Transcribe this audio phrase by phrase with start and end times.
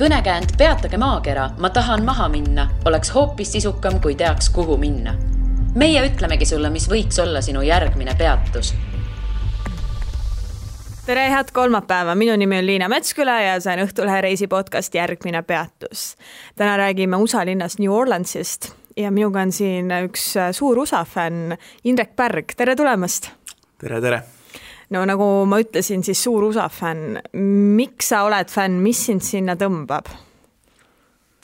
[0.00, 5.14] kõnekäänd Peatage maakera, ma tahan maha minna, oleks hoopis sisukam, kui teaks, kuhu minna.
[5.74, 8.72] meie ütlemegi sulle, mis võiks olla sinu järgmine peatus
[11.06, 15.42] tere, head kolmapäeva, minu nimi on Liina Metsküla ja see on Õhtulehe reisi podcast Järgmine
[15.42, 16.16] peatus.
[16.56, 22.16] täna räägime USA linnast New Orleansist ja minuga on siin üks suur USA fänn, Indrek
[22.16, 23.30] Pärg, tere tulemast!
[23.78, 24.39] tere, tere!
[24.94, 27.20] No nagu ma ütlesin, siis suur USA fänn.
[27.76, 30.10] miks sa oled fänn, mis sind sinna tõmbab?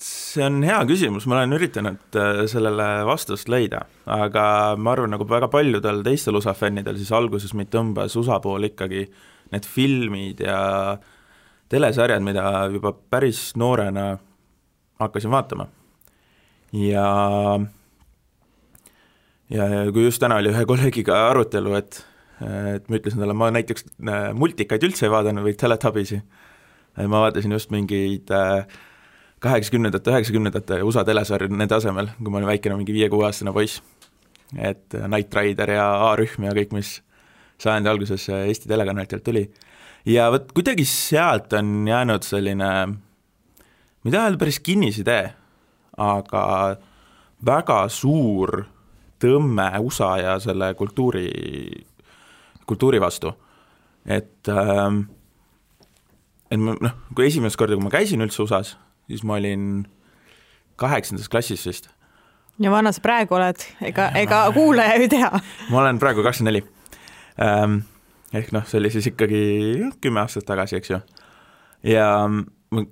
[0.06, 4.44] see on hea küsimus, ma olen üritanud äh, sellele vastust leida, aga
[4.76, 9.06] ma arvan, nagu väga paljudel teistel USA fännidel, siis alguses mind tõmbas USA pool ikkagi
[9.54, 10.58] need filmid ja
[11.72, 14.10] telesarjad, mida juba päris noorena
[15.00, 15.66] hakkasin vaatama.
[16.76, 17.06] ja
[19.48, 22.02] ja, ja kui just täna oli ühe kolleegiga arutelu, et
[22.44, 26.20] et ma ütlesin talle, ma näiteks äh, multikaid üldse ei vaadanud või Teletubbiesi,
[27.00, 28.66] ma vaatasin just mingeid äh,
[29.44, 33.82] kaheksakümnendate, üheksakümnendate USA telesarju nende asemel, kui ma olin väikene, mingi viie-kuueaastane poiss.
[34.58, 37.00] et äh, Knight Rider ja A-rühm ja kõik, mis
[37.58, 39.48] sajandi alguses Eesti telekanalitelt tuli.
[40.04, 45.32] ja vot kuidagi sealt on jäänud selline, ma ei taha öelda päris kinnisidee,
[45.96, 46.76] aga
[47.46, 48.66] väga suur
[49.20, 51.28] tõmme USA ja selle kultuuri
[52.66, 53.32] kultuuri vastu.
[54.06, 55.04] et äh,
[56.50, 58.76] et ma noh, kui esimest korda, kui ma käisin üldse USA-s,
[59.10, 59.84] siis ma olin
[60.80, 61.90] kaheksandas klassis vist.
[62.62, 65.30] ja vana sa praegu oled, ega, ega kuulaja ei tea?
[65.72, 66.64] ma olen praegu kakskümmend neli.
[67.42, 67.80] Ähm,
[68.32, 69.40] ehk noh, see oli siis ikkagi
[70.00, 71.00] kümme aastat tagasi, eks ju.
[71.92, 72.86] ja ma,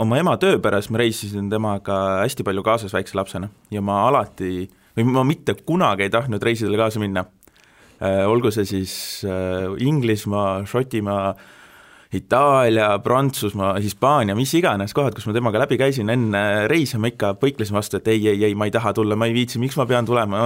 [0.00, 4.66] oma ema töö pärast ma reisisin temaga hästi palju kaasas väikse lapsena ja ma alati
[4.96, 7.24] või ma mitte kunagi ei tahtnud reisidele kaasa minna
[8.02, 8.94] olgu see siis
[9.28, 11.34] äh, Inglismaa, Šotimaa,
[12.14, 17.32] Itaalia, Prantsusmaa, Hispaania, mis iganes kohad, kus ma temaga läbi käisin, enne reise ma ikka
[17.40, 19.86] põiklesin vastu, et ei, ei, ei, ma ei taha tulla, ma ei viitsi, miks ma
[19.90, 20.42] pean tulema,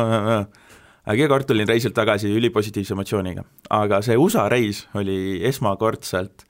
[1.04, 3.44] aga iga kord tulin reisilt tagasi ülipositiivse emotsiooniga.
[3.80, 6.46] aga see USA reis oli esmakordselt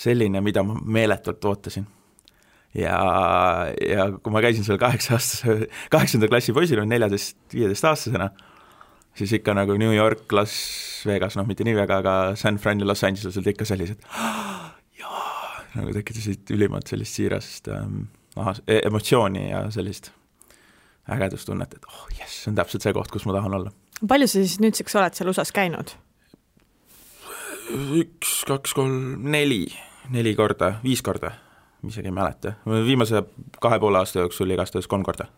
[0.00, 1.86] selline, mida ma meeletult ootasin.
[2.76, 3.00] ja,
[3.80, 8.28] ja kui ma käisin seal kaheksa-aastase, kaheksanda klassi poisina, neljateist, viieteistaastasena,
[9.14, 10.54] siis ikka nagu New York, Las
[11.06, 14.04] Vegas, noh mitte nii väga, aga San Fran ja Los Angeles olid ikka sellised
[15.00, 18.04] jaa, nagu tekitasid ülimat sellist siirast ähm,
[18.36, 20.12] aha, e-, emotsiooni ja sellist
[21.10, 23.72] ägedustunnet, et oh jess, see on täpselt see koht, kus ma tahan olla.
[24.08, 25.96] palju sa siis nüüdseks oled seal USA-s käinud?
[27.70, 29.64] üks, kaks, kolm, neli,
[30.10, 31.32] neli korda, viis korda,
[31.86, 33.24] isegi ei mäleta, viimase
[33.62, 35.28] kahe poole aasta jooksul igastahes kolm korda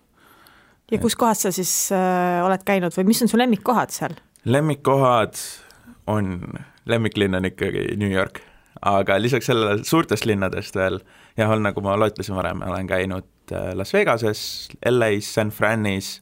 [0.93, 4.17] ja kus kohas sa siis äh, oled käinud või mis on su lemmikkohad seal?
[4.45, 5.39] lemmikkohad
[6.11, 6.41] on,
[6.91, 8.43] lemmiklinn on ikkagi New York,
[8.81, 10.99] aga lisaks sellele suurtest linnadest veel,
[11.39, 14.43] jah, on nagu ma loetlesin varem, olen käinud äh, Las Vegases,
[14.91, 16.17] LA-s, San Franis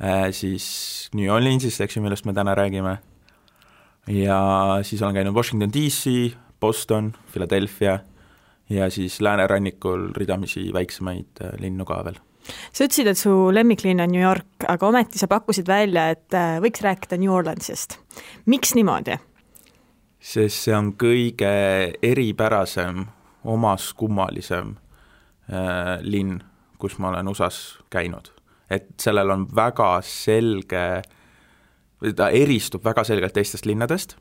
[0.00, 2.98] äh,, siis New Orleansist, eks ju, millest me täna räägime,
[4.10, 4.40] ja
[4.86, 7.98] siis olen käinud Washington DC, Boston, Philadelphia
[8.72, 12.18] ja siis läänerannikul ridamisi väiksemaid äh, linnu ka veel
[12.72, 16.58] sa ütlesid, et su lemmiklinn on New York, aga ometi sa pakkusid välja, et äh,
[16.62, 17.98] võiks rääkida New Orleansist.
[18.46, 19.18] miks niimoodi?
[20.20, 21.50] sest see on kõige
[22.02, 23.04] eripärasem,
[23.46, 26.40] omaskummalisem äh, linn,
[26.78, 28.32] kus ma olen USA-s käinud.
[28.70, 31.02] et sellel on väga selge,
[32.16, 34.16] ta eristub väga selgelt teistest linnadest,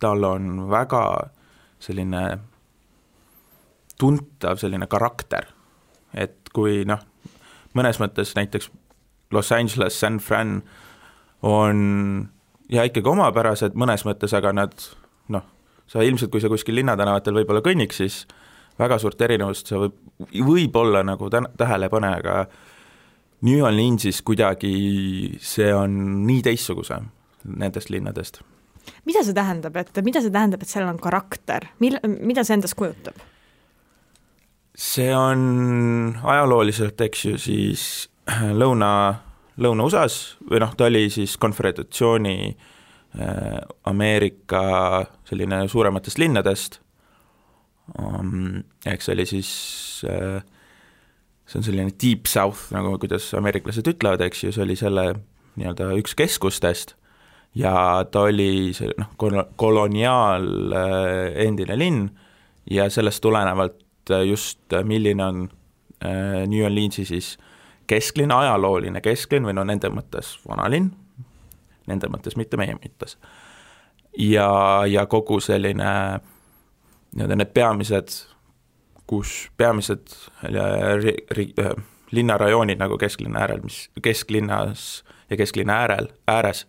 [0.00, 1.30] tal on väga
[1.82, 2.38] selline
[3.98, 5.48] tuntav selline karakter,
[6.14, 7.00] et kui noh,
[7.76, 8.70] mõnes mõttes näiteks
[9.34, 10.62] Los Angeles, San Fran
[11.42, 12.28] on
[12.72, 14.74] ja ikkagi omapärased mõnes mõttes, aga nad
[15.32, 15.44] noh,
[15.88, 18.22] sa ilmselt, kui sa kuskil linnatänavatel võib-olla kõnniks, siis
[18.78, 19.96] väga suurt erinevust sa võib,
[20.48, 22.42] võib-olla nagu tä-, tähele ei pane, aga
[23.46, 24.74] New Orleansis kuidagi
[25.42, 27.10] see on nii teistsugusem
[27.58, 28.40] nendest linnadest.
[29.06, 32.78] mida see tähendab, et mida see tähendab, et seal on karakter, mil-, mida see endast
[32.78, 33.18] kujutab?
[34.78, 37.84] See on ajalooliselt, eks ju, siis
[38.60, 38.90] lõuna,
[39.58, 43.56] Lõuna-USA-s või noh, ta oli siis konföderatsiooni äh,
[43.90, 44.60] Ameerika
[45.26, 46.78] selline suurematest linnadest.
[47.98, 49.50] Um,, ehk see oli siis
[50.06, 50.38] äh,
[51.48, 55.08] see on selline deep south, nagu kuidas ameeriklased ütlevad, eks ju, see oli selle
[55.58, 56.94] nii-öelda üks keskustest.
[57.58, 59.10] Ja ta oli see noh,
[59.58, 62.08] koloniaal äh, endine linn
[62.70, 65.44] ja sellest tulenevalt et just äh, milline on
[66.04, 67.36] äh, New Orleansi siis
[67.88, 70.90] kesklinn, ajalooline kesklinn või no nende mõttes vanalinn,
[71.88, 73.16] nende mõttes, mitte meie mõttes.
[74.18, 74.50] ja,
[74.86, 75.92] ja kogu selline
[77.14, 78.12] nii-öelda need peamised
[79.08, 80.12] kus peamised
[81.02, 81.54] ri-, ri-,
[82.10, 86.66] linnarajoonid nagu kesklinna äärel, mis kesklinnas ja kesklinna äärel, ääres,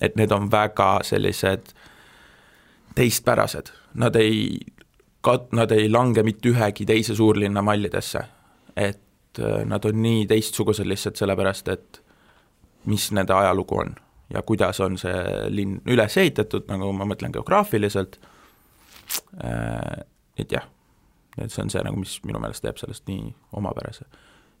[0.00, 1.72] et need on väga sellised
[2.94, 4.58] teistpärased, nad ei
[5.22, 8.24] kat-, nad ei lange mitte ühegi teise suurlinna mallidesse.
[8.76, 12.02] et äh, nad on nii teistsugused lihtsalt sellepärast, et
[12.88, 13.94] mis nende ajalugu on
[14.32, 15.16] ja kuidas on see
[15.52, 18.16] linn üles ehitatud, nagu ma mõtlen geograafiliselt,
[19.44, 20.04] äh,
[20.40, 20.64] et jah,
[21.36, 23.28] et see on see nagu, mis minu meelest teeb sellest nii
[23.60, 24.08] omapärase.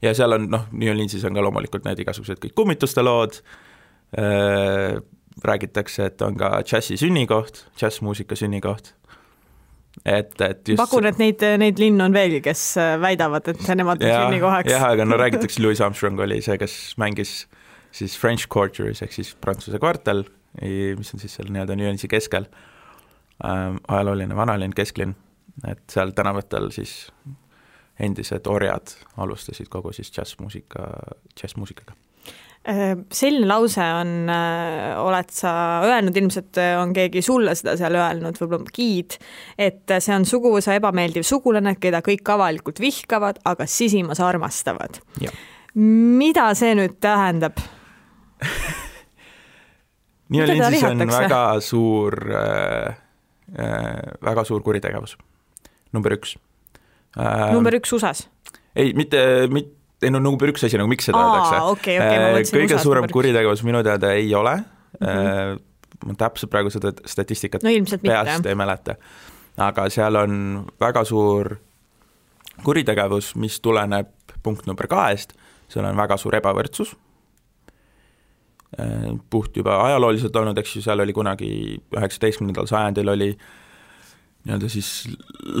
[0.02, 3.40] ja seal on noh, New Orleansis on ka loomulikult need igasugused kõik kummituste lood
[4.18, 5.00] äh,,
[5.44, 8.92] räägitakse, et on ka džässi sünnikoht, džässmuusika sünnikoht
[10.04, 14.02] et, et just pakun, et neid, neid linnu on veel, kes äh, väidavad, et nemad
[14.02, 14.72] on sünnikohaks.
[14.72, 17.34] jah, aga no räägitakse, Louis Armstrong oli see, kes mängis
[17.94, 20.24] siis French Quarters ehk siis Prantsuse kvartal,
[20.60, 22.48] mis on siis seal nii-öelda nüansi keskel
[23.44, 25.14] ähm,, ajalooline vanalinn, kesklinn,
[25.68, 27.06] et seal tänavatel siis
[28.02, 30.88] endised orjad alustasid kogu siis džässmuusika,
[31.38, 31.94] džässmuusikaga
[32.62, 38.38] selline lause on, äh, oled sa öelnud, ilmselt äh, on keegi sulle seda seal öelnud,
[38.38, 39.16] võib-olla giid,
[39.58, 45.00] et see on suguvõsa ebameeldiv sugulane, keda kõik avalikult vihkavad, aga sisimas armastavad.
[45.74, 47.58] mida see nüüd tähendab
[50.32, 52.94] New Orleansis on väga suur äh,,
[54.22, 55.16] väga suur kuritegevus,
[55.92, 56.36] number üks
[57.18, 57.50] äh,.
[57.52, 58.28] number üks USA-s?
[58.76, 61.58] ei, mitte, mitte ei no number üks asi nagu, miks seda öeldakse.
[61.72, 61.98] okay,.
[61.98, 64.56] Okay, kõige suurem kuritegevus minu teada ei ole.
[65.00, 65.60] Mm, -hmm.
[66.06, 67.70] ma täpselt praegu seda statistikat no,
[68.02, 68.94] peast ei mäleta,
[69.56, 70.34] aga seal on
[70.80, 71.54] väga suur
[72.64, 74.10] kuritegevus, mis tuleneb
[74.42, 75.32] punkt number kahest,
[75.72, 76.92] seal on väga suur ebavõrdsus,
[78.78, 81.50] äh, puht juba ajalooliselt olnud, eks ju, seal oli kunagi
[81.96, 83.32] üheksateistkümnendal sajandil oli
[84.42, 84.90] nii-öelda siis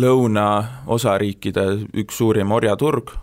[0.02, 1.66] lõunaosariikide
[2.02, 3.14] üks suurim orjaturg,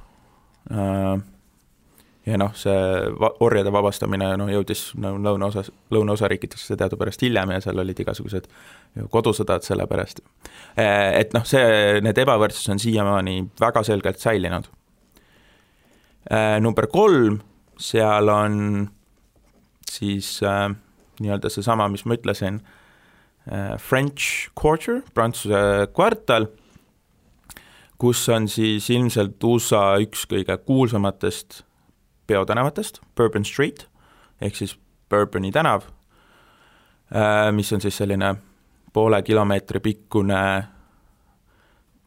[0.69, 2.73] ja noh, see
[3.19, 8.49] va-, orjade vabastamine noh, jõudis no, lõunaosas, lõunaosariikidesse teadupärast hiljem ja seal olid igasugused
[9.13, 10.21] kodusõdad selle pärast.
[10.77, 14.69] Äh, et noh, see, need ebavõrdsus on siiamaani väga selgelt säilinud.
[16.29, 17.39] Äh, number kolm,
[17.79, 18.89] seal on
[19.89, 20.67] siis äh,
[21.23, 22.61] nii-öelda seesama, mis ma ütlesin
[23.49, 26.49] äh,, French Quarter, Prantsuse kvartal
[27.99, 31.63] kus on siis ilmselt USA üks kõige kuulsamatest
[32.27, 33.87] peotänavatest, Bourbon Street,
[34.41, 34.77] ehk siis
[35.09, 35.89] Bourboni tänav,
[37.11, 38.35] äh, mis on siis selline
[38.93, 40.43] poole kilomeetri pikkune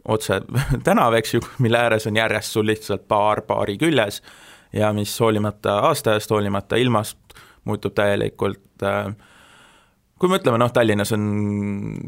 [0.08, 0.40] otse
[0.88, 4.22] tänav, eks ju, mille ääres on järjest sul lihtsalt baar baari küljes
[4.72, 7.18] ja mis hoolimata aastaajast, hoolimata ilmast,
[7.64, 9.12] muutub täielikult äh,
[10.22, 11.24] kui me ütleme, noh, Tallinnas on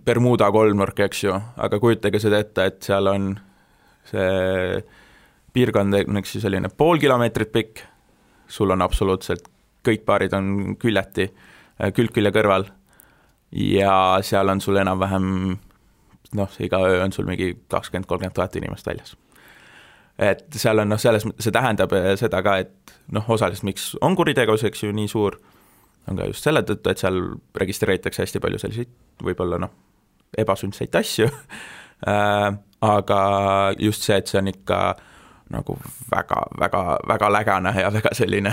[0.07, 3.33] Bermuda kolmnurk, eks ju, aga kujutage seda ette, et seal on
[4.11, 4.85] see
[5.55, 7.85] piirkond on üks selline pool kilomeetrit pikk,
[8.51, 9.47] sul on absoluutselt,
[9.85, 11.29] kõik baarid on küljeti,
[11.81, 12.67] äh, külg külje kõrval
[13.55, 15.29] ja seal on sul enam-vähem
[16.35, 19.17] noh, iga öö on sul mingi kakskümmend, kolmkümmend tuhat inimest väljas.
[20.19, 24.17] et seal on noh, selles, see tähendab äh, seda ka, et noh, osaliselt miks on
[24.17, 25.39] kuritegevus, eks ju, nii suur,
[26.11, 27.21] on ka just selle tõttu, et seal
[27.59, 28.93] registreeritakse hästi palju selliseid
[29.27, 29.75] võib-olla noh,
[30.39, 31.31] ebasündseid asju
[32.11, 32.51] äh,
[32.85, 33.21] aga
[33.79, 34.81] just see, et see on ikka
[35.55, 35.77] nagu
[36.11, 38.53] väga, väga, väga lägane ja väga selline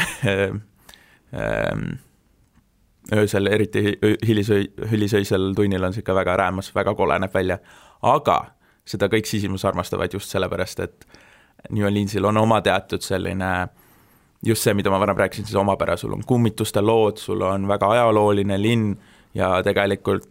[1.33, 1.85] ähm,
[3.15, 3.97] öösel, eriti
[4.27, 7.59] hilisöi-, hilisöisel tunnil on see ikka väga räämas, väga kole näeb välja.
[8.01, 8.39] aga
[8.85, 11.07] seda kõik sisimas armastavad just sellepärast, et
[11.69, 13.51] New Orleansil on oma teatud selline
[14.45, 17.91] just see, mida ma varem rääkisin, siis omapära, sul on kummituste lood, sul on väga
[17.95, 18.95] ajalooline linn
[19.37, 20.29] ja tegelikult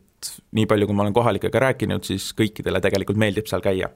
[0.57, 3.91] nii palju, kui ma olen kohalikega rääkinud, siis kõikidele tegelikult meeldib seal käia.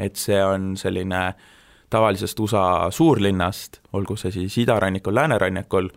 [0.00, 1.34] et see on selline
[1.90, 5.90] tavalisest USA suurlinnast, olgu see siis idarannikul, läänerannikul,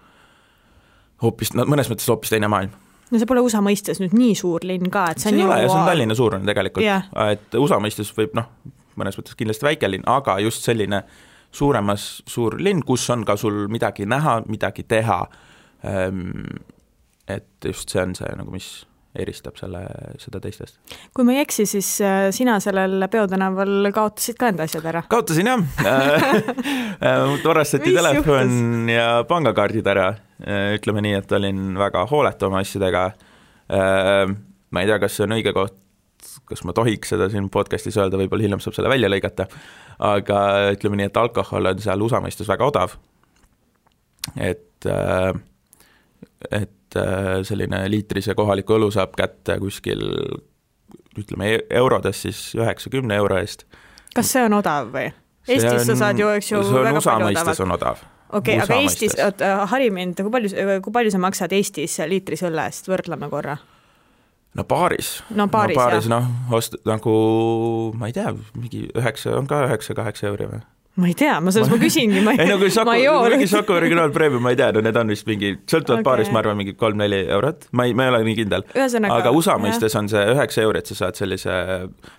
[1.21, 2.73] hoopis, no mõnes mõttes hoopis teine maailm
[3.13, 5.51] no see pole USA mõistes nüüd nii suur linn ka, et see on see ju
[5.51, 8.49] ei ole, see on Tallinna suurune tegelikult yeah., et USA mõistes võib noh,
[8.99, 11.03] mõnes mõttes kindlasti väike linn, aga just selline
[11.53, 15.19] suuremas suur linn, kus on ka sul midagi näha, midagi teha,
[15.85, 16.33] ehm,
[17.29, 18.71] et just see on see nagu, mis
[19.19, 19.83] eristab selle,
[20.21, 20.79] seda teistest.
[21.13, 25.03] kui ma ei eksi, siis äh, sina sellel peotänaval kaotasid ka enda asjad ära?
[25.11, 25.61] kaotasin jah
[27.53, 28.95] varastati telefon juhtus?
[28.95, 30.09] ja pangakaardid ära.
[30.41, 33.05] Äh, ütleme nii, et olin väga hooletu oma asjadega.
[33.69, 34.33] Äh,
[34.73, 35.77] ma ei tea, kas see on õige koht,
[36.49, 39.47] kas ma tohiks seda siin podcast'is öelda, võib-olla hiljem saab selle välja lõigata,
[40.09, 40.43] aga
[40.73, 42.97] ütleme nii, et alkohol on seal USA mõistes väga odav.
[44.41, 45.52] et, et
[46.51, 50.03] et äh, selline liitrise kohaliku õlu saab kätte kuskil
[51.17, 53.67] ütleme, e-, eurodes siis üheksa-kümne euro eest,
[54.15, 55.11] kas see on odav või?
[55.43, 57.65] Eestis sa saad ju, eks ju, väga USA palju mõistes odavat.
[57.65, 58.03] on odav.
[58.29, 59.25] okei okay,, aga USA Eestis, mõistes.
[59.27, 63.57] oota, hari mind, kui palju, kui palju sa maksad Eestis liitris õlle eest, võrdleme korra.
[64.55, 65.15] no baaris.
[65.29, 66.13] no baaris, no, baaris jah.
[66.13, 67.15] noh, ost-, nagu
[67.99, 70.63] ma ei tea, mingi üheksa, on ka üheksa-kaheksa euri või?
[70.95, 73.73] Ma ei tea, ma selles ma küsingi, ma ei no kui Saku, ei mingi Saku
[73.73, 76.05] originaalpreemium, ma ei tea, no need on vist mingi, sõltuvalt okay.
[76.05, 78.65] baarist, ma arvan, mingi kolm-neli eurot, ma ei, ma ei ole nii kindel.
[79.09, 81.57] aga USA mõistes on see üheksa eurot, sa saad sellise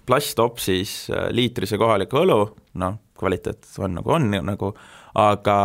[0.08, 2.40] plastopsis äh, liitrise kohaliku õlu,
[2.82, 4.72] noh, kvaliteet on nagu on nagu,
[5.22, 5.56] aga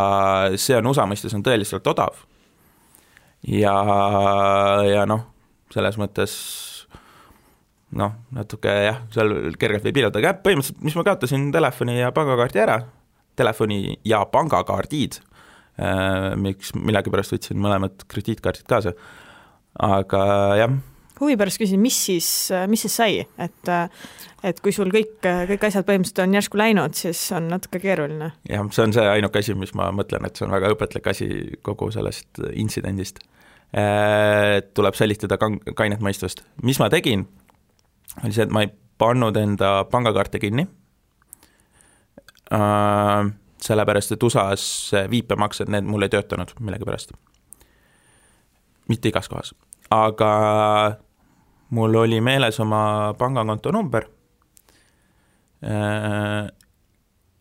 [0.61, 2.21] see on USA mõistes on tõeliselt odav.
[3.49, 3.73] ja,
[4.85, 5.25] ja noh,
[5.73, 6.37] selles mõttes
[7.97, 12.61] noh, natuke jah, seal kergelt võib piirata, aga põhimõtteliselt, mis ma kaotasin telefoni ja pangakaardi
[12.61, 12.79] ära,
[13.39, 15.22] telefoni ja pangakaardid,
[16.43, 18.91] miks millegipärast võtsin mõlemad krediitkaardid kaasa,
[19.79, 20.24] aga
[20.60, 20.74] jah
[21.19, 22.27] huvi pärast küsin, mis siis,
[22.72, 23.72] mis siis sai, et
[24.48, 28.31] et kui sul kõik, kõik asjad põhimõtteliselt on järsku läinud, siis on natuke keeruline.
[28.50, 31.29] jah, see on see ainuke asi, mis ma mõtlen, et see on väga õpetlik asi
[31.65, 33.19] kogu sellest intsidendist.
[34.74, 36.46] tuleb säilitada kang-, kainet mõistust.
[36.63, 37.27] mis ma tegin,
[38.24, 40.67] oli see, et ma ei pannud enda pangakaarte kinni,
[42.49, 47.11] sellepärast et USA-s viipemaksed, need mul ei töötanud millegipärast.
[48.89, 49.53] mitte igas kohas,
[49.93, 50.31] aga
[51.69, 54.07] mul oli meeles oma pangakonto number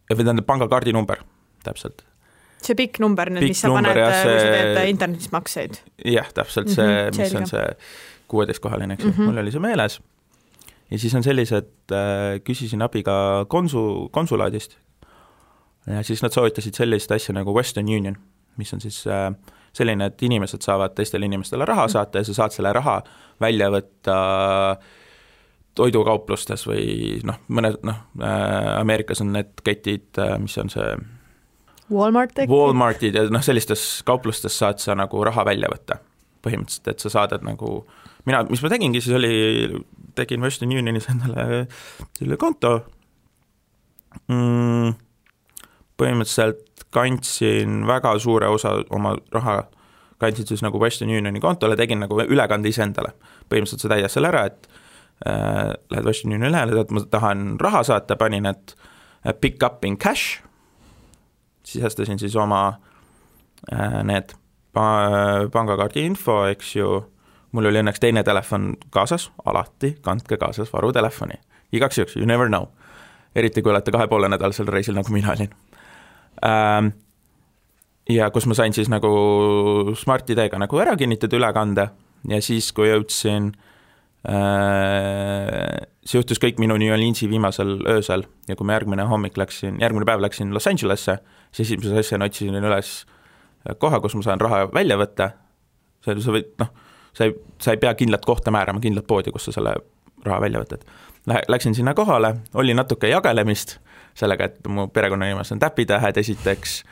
[0.08, 1.22] või tähendab, pangakaardi number,
[1.64, 2.02] täpselt.
[2.64, 5.80] see pikk number nüüd, mis sa paned, jah, kui sa teed internetis makseid?
[6.04, 7.38] jah, täpselt see mm, -hmm, mis selge.
[7.38, 7.66] on see
[8.28, 9.16] kuueteistkohaline, eks ju mm.
[9.16, 9.30] -hmm.
[9.30, 10.00] mul oli see meeles.
[10.90, 14.78] ja siis on sellised äh,, küsisin abi ka konsu, konsulaadist
[15.88, 18.16] ja siis nad soovitasid sellist asja nagu Western Union,
[18.56, 19.30] mis on siis äh,
[19.72, 23.00] selline, et inimesed saavad teistele inimestele raha saata ja sa saad selle raha
[23.40, 24.16] välja võtta
[25.78, 30.96] toidukauplustes või noh, mõned noh äh,, Ameerikas on need ketid äh,, mis on see
[31.92, 32.52] Walmart äkki?
[32.52, 35.98] Walmartid ja noh, sellistes kauplustes saad sa nagu raha välja võtta.
[36.44, 37.80] Põhimõtteliselt, et sa saadad nagu,
[38.28, 39.80] mina, mis ma tegingi, siis oli,
[40.18, 41.64] tegin Western Unionis endale
[42.18, 42.74] selle konto.
[44.28, 44.92] Mm,,
[45.98, 49.62] põhimõtteliselt kandsin väga suure osa oma raha,
[50.18, 53.12] kandsin siis nagu Western Unioni kontole, tegin nagu ülekande iseendale.
[53.48, 54.68] põhimõtteliselt sa täidad selle ära, et
[55.26, 58.76] äh, lähed Western Unioni lehele, et ma tahan raha saata, panin, et
[59.26, 60.42] äh, pick up in cash,
[61.64, 62.78] sisestasin siis oma
[63.72, 64.34] äh, need
[64.72, 67.02] pa-, pangakaardi info, eks ju,
[67.52, 71.40] mul oli õnneks teine telefon kaasas, alati kandke kaasas varutelefoni,
[71.72, 72.68] igaks juhuks, you never know.
[73.34, 75.52] eriti kui olete kahe poole nädalasel reisil, nagu mina olin
[76.46, 76.92] ähm,.
[78.08, 79.08] ja kus ma sain siis nagu
[79.96, 81.88] Smart-ID-ga nagu ära kinnitada ülekande
[82.28, 83.52] ja siis, kui jõudsin
[84.28, 85.76] äh,
[86.08, 90.08] see juhtus kõik minu New Orleansi viimasel öösel ja kui ma järgmine hommik läksin, järgmine
[90.08, 91.18] päev läksin Los Angelesse,
[91.52, 93.02] siis esimese asjana otsisin üles
[93.78, 95.32] koha, kus ma saan raha välja võtta,
[96.04, 96.72] sa, sa võid, noh,
[97.16, 99.74] sa ei, sa ei pea kindlat kohta määrama, kindlat poodi, kus sa selle
[100.24, 100.86] raha välja võtad.
[101.50, 103.76] Läksin sinna kohale, oli natuke jagelemist
[104.18, 106.82] sellega, et mu perekonnanimes on täpitähed esiteks,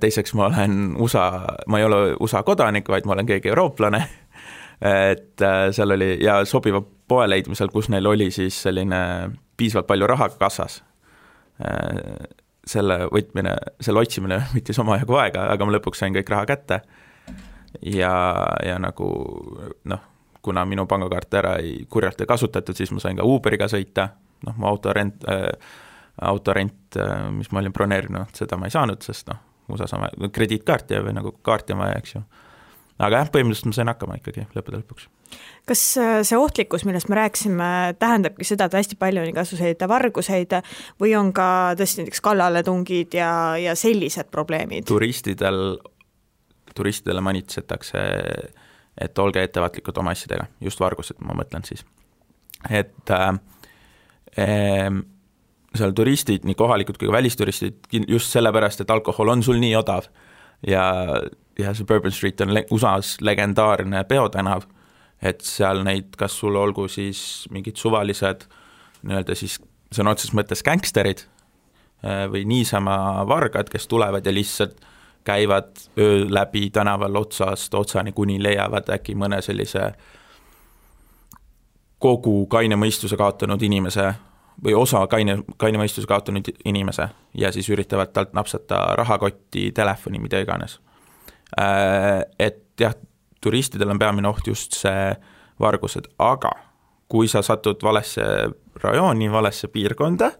[0.00, 1.30] teiseks ma olen USA,
[1.66, 4.02] ma ei ole USA kodanik, vaid ma olen keegi eurooplane,
[4.84, 8.98] et seal oli ja sobiva poe leidmisel, kus neil oli siis selline
[9.56, 10.82] piisavalt palju raha kassas.
[12.66, 16.80] selle võtmine, selle otsimine võttis omajagu aega, aga ma lõpuks sain kõik raha kätte.
[17.82, 18.12] ja,
[18.64, 19.08] ja nagu
[19.84, 20.04] noh,
[20.42, 24.10] kuna minu pangakaart ära ei, kurjalt ei kasutatud, siis ma sain ka Uberiga sõita,
[24.46, 25.48] noh, mu autorent äh,,
[26.22, 26.96] autorent,
[27.36, 29.42] mis ma olin broneerinud, seda ma ei saanud, sest noh,
[29.72, 32.22] USA-s on vaja krediitkaarti või nagu kaarti on vaja, eks ju.
[32.98, 35.10] aga jah, põhimõtteliselt ma sain hakkama ikkagi lõppude lõpuks
[35.66, 35.82] kas
[36.28, 37.68] see ohtlikkus, millest me rääkisime,
[37.98, 40.54] tähendabki seda, et hästi palju on igasuguseid varguseid
[41.02, 44.86] või on ka tõesti näiteks kallaletungid ja, ja sellised probleemid?
[44.86, 45.78] turistidel,
[46.74, 48.04] turistidele manitsetakse,
[49.00, 51.84] et olge ettevaatlikud oma asjadega, just vargused, ma mõtlen siis.
[52.70, 53.28] et äh,
[54.38, 55.02] äh,
[55.78, 60.08] seal turistid, nii kohalikud kui ka välisturistid, just sellepärast, et alkohol on sul nii odav.
[60.66, 60.86] Ja,
[61.58, 64.64] ja see Bourbon Street on USA-s legendaarne peotänav,
[65.22, 68.46] et seal neid, kas sul olgu siis mingid suvalised
[69.06, 69.58] nii-öelda siis
[69.94, 71.24] sõna otseses mõttes gängsterid
[72.30, 74.76] või niisama vargad, kes tulevad ja lihtsalt
[75.26, 79.90] käivad öö läbi tänaval otsast otsani, kuni leiavad äkki mõne sellise
[81.98, 84.12] kogu kaine mõistuse kaotanud inimese
[84.64, 90.40] või osa kaine, kaine mõistuse kaotanud inimese ja siis üritavad talt napsata rahakotti, telefoni, mida
[90.40, 90.78] iganes.
[92.38, 92.94] Et jah,
[93.40, 95.10] turistidel on peamine oht just see
[95.60, 96.52] vargused, aga
[97.08, 98.24] kui sa satud valesse
[98.82, 100.30] rajooni, valesse piirkonda,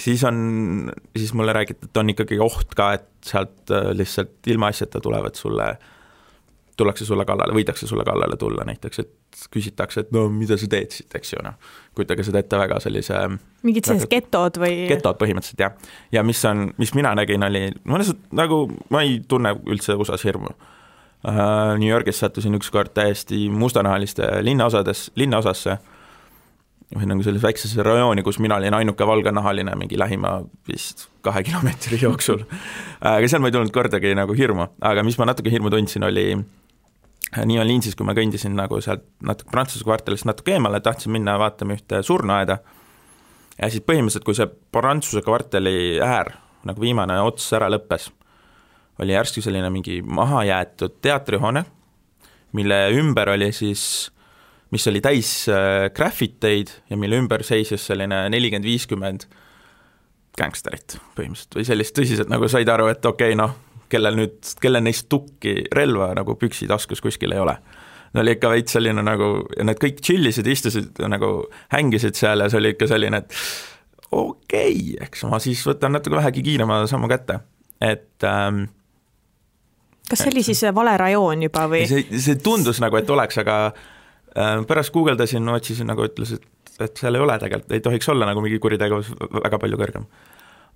[0.00, 5.00] siis on, siis mulle räägiti, et on ikkagi oht ka, et sealt äh, lihtsalt ilmaasjata
[5.02, 5.72] tulevad sulle,
[6.80, 10.96] tullakse sulle kallale, võidakse sulle kallale tulla näiteks, et küsitakse, et no mida sa teed
[10.96, 11.56] siit, eks ju, noh.
[11.96, 13.22] kujutage seda ette väga sellise
[13.66, 14.84] mingid sellised getod või?
[14.90, 18.60] getod põhimõtteliselt jah, ja mis on, mis mina nägin, oli mõnes mõttes nagu
[18.90, 21.78] ma ei tunne üldse USA-s hirmu uh,.
[21.78, 25.78] New Yorgis sattusin ükskord täiesti mustanahaliste linnaosades, linnaosasse
[26.96, 32.00] või nagu selles väiksesse rajooni, kus mina olin ainuke valgenahaline mingi lähima vist kahe kilomeetri
[32.02, 32.42] jooksul.
[33.00, 36.32] aga seal ma ei tundnud kordagi nagu hirmu, aga mis ma natuke hirmu tundsin, oli
[37.36, 41.76] New Orleansis, kui ma kõndisin nagu sealt natuke Prantsuse kvartalist natuke eemale, tahtsin minna vaatama
[41.76, 42.56] ühte surnuaeda,
[43.54, 46.32] ja siis põhimõtteliselt, kui see Prantsuse kvartali äär,
[46.66, 48.08] nagu viimane ots ära lõppes,
[49.00, 51.62] oli järsku selline mingi mahajäetud teatrihoone,
[52.58, 54.10] mille ümber oli siis
[54.70, 59.26] mis oli täis äh, graffiteid ja mille ümber seisis selline nelikümmend, viiskümmend
[60.38, 63.56] gängsterit põhimõtteliselt või sellist tõsiselt, nagu said aru, et okei okay,, noh,
[63.92, 67.56] kellel nüüd, kellel neist tukki relva nagu püksitaskus kuskil ei ole.
[68.14, 71.32] no oli ikka veits selline nagu, ja need kõik tšillisid, istusid nagu,
[71.74, 73.38] hängisid seal ja see oli ikka selline, et
[74.10, 77.40] okei okay,, eks ma siis võtan natuke vähegi kiirema sammu kätte,
[77.80, 78.64] et ähm,
[80.10, 81.86] kas see oli siis vale rajoon juba või?
[81.90, 83.62] see, see tundus nagu, et oleks, aga
[84.38, 88.28] Äh, pärast guugeldasin, otsisin nagu ütles, et, et seal ei ole tegelikult, ei tohiks olla
[88.28, 90.04] nagu mingi kuritegevus väga palju kõrgem.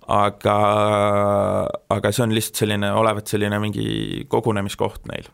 [0.07, 0.57] Aga,
[1.89, 3.87] aga see on lihtsalt selline, olevat selline mingi
[4.29, 5.27] kogunemiskoht neil.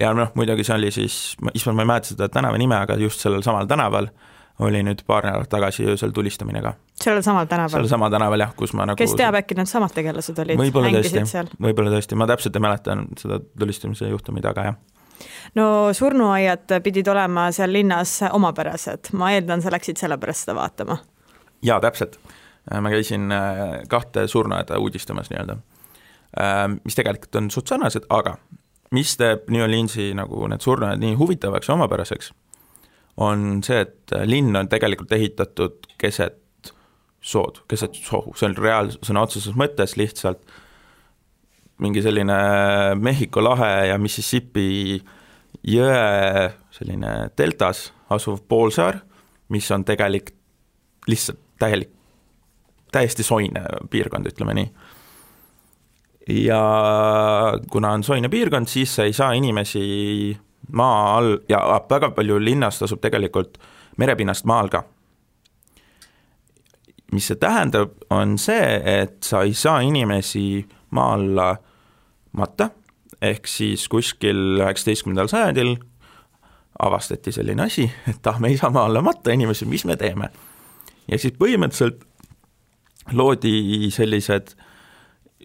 [0.00, 1.18] ja noh, muidugi see oli siis,
[1.54, 4.10] issand, ma ei mäleta seda tänava nime, aga just sellel samal tänaval
[4.62, 6.74] oli nüüd paar nädalat tagasi öösel tulistamine ka.
[7.02, 7.72] sellel samal tänaval?
[7.74, 11.30] sellel samal tänaval jah, kus ma nagu kes teab, äkki need samad tegelased olid, mängisid
[11.30, 11.50] seal?
[11.56, 14.82] võib-olla tõesti, ma täpselt ei mäleta seda tulistamise juhtumit, aga jah
[15.54, 20.98] no surnuaiad pidid olema seal linnas omapärased, ma eeldan, sa läksid sellepärast seda vaatama?
[21.64, 22.18] jaa, täpselt.
[22.70, 25.58] Ma käisin äh, kahte surnuaeda uudistamas nii-öelda,
[26.40, 28.38] äh, mis tegelikult on suht sarnased, aga
[28.94, 32.32] mis teeb New Orleansi nagu need surnuaiad nii huvitavaks ja omapäraseks,
[33.24, 36.72] on see, et linn on tegelikult ehitatud keset
[37.24, 40.42] sood, keset sohu, see on reaal-, sõna otseses mõttes lihtsalt
[41.82, 42.36] mingi selline
[43.00, 45.00] Mehhiko lahe ja Mississippi
[45.64, 49.00] jõe selline deltas asuv poolsaar,
[49.52, 50.34] mis on tegelik,
[51.10, 51.93] lihtsalt täielik,
[52.94, 54.68] täiesti soine piirkond, ütleme nii.
[56.46, 56.62] ja
[57.70, 60.36] kuna on soine piirkond, siis sa ei saa inimesi
[60.72, 63.58] maa all ja väga palju linnast asub tegelikult
[63.96, 64.84] merepinnast maa all ka.
[67.12, 71.52] mis see tähendab, on see, et sa ei saa inimesi maa alla
[72.32, 72.70] matta
[73.22, 75.76] ehk siis kuskil üheksateistkümnendal sajandil
[76.82, 80.30] avastati selline asi, et ah, me ei saa maa alla matta inimesi, mis me teeme.
[81.08, 82.02] ja siis põhimõtteliselt
[83.12, 84.54] loodi sellised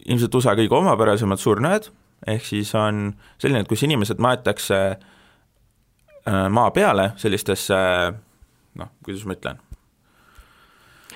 [0.06, 1.89] ilmselt USA kõige omapärasemad surnuaiad,
[2.28, 7.80] ehk siis on selline, et kus inimesed maetakse äh, maa peale sellistesse
[8.80, 9.60] noh, kuidas ma ütlen,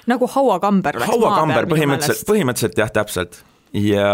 [0.09, 3.43] nagu hauakamber läks hauakamber põhimõtteliselt, põhimõtteliselt jah, täpselt.
[3.77, 4.09] ja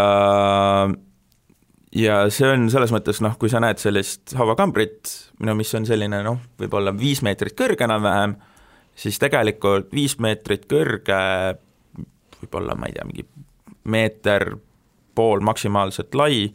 [1.96, 5.10] ja see on selles mõttes noh, kui sa näed sellist hauakambrit,
[5.46, 8.36] no mis on selline noh, võib-olla viis meetrit kõrge enam-vähem,
[8.94, 11.20] siis tegelikult viis meetrit kõrge,
[12.42, 13.26] võib-olla ma ei tea, mingi
[13.90, 14.54] meeter
[15.14, 16.48] pool maksimaalselt lai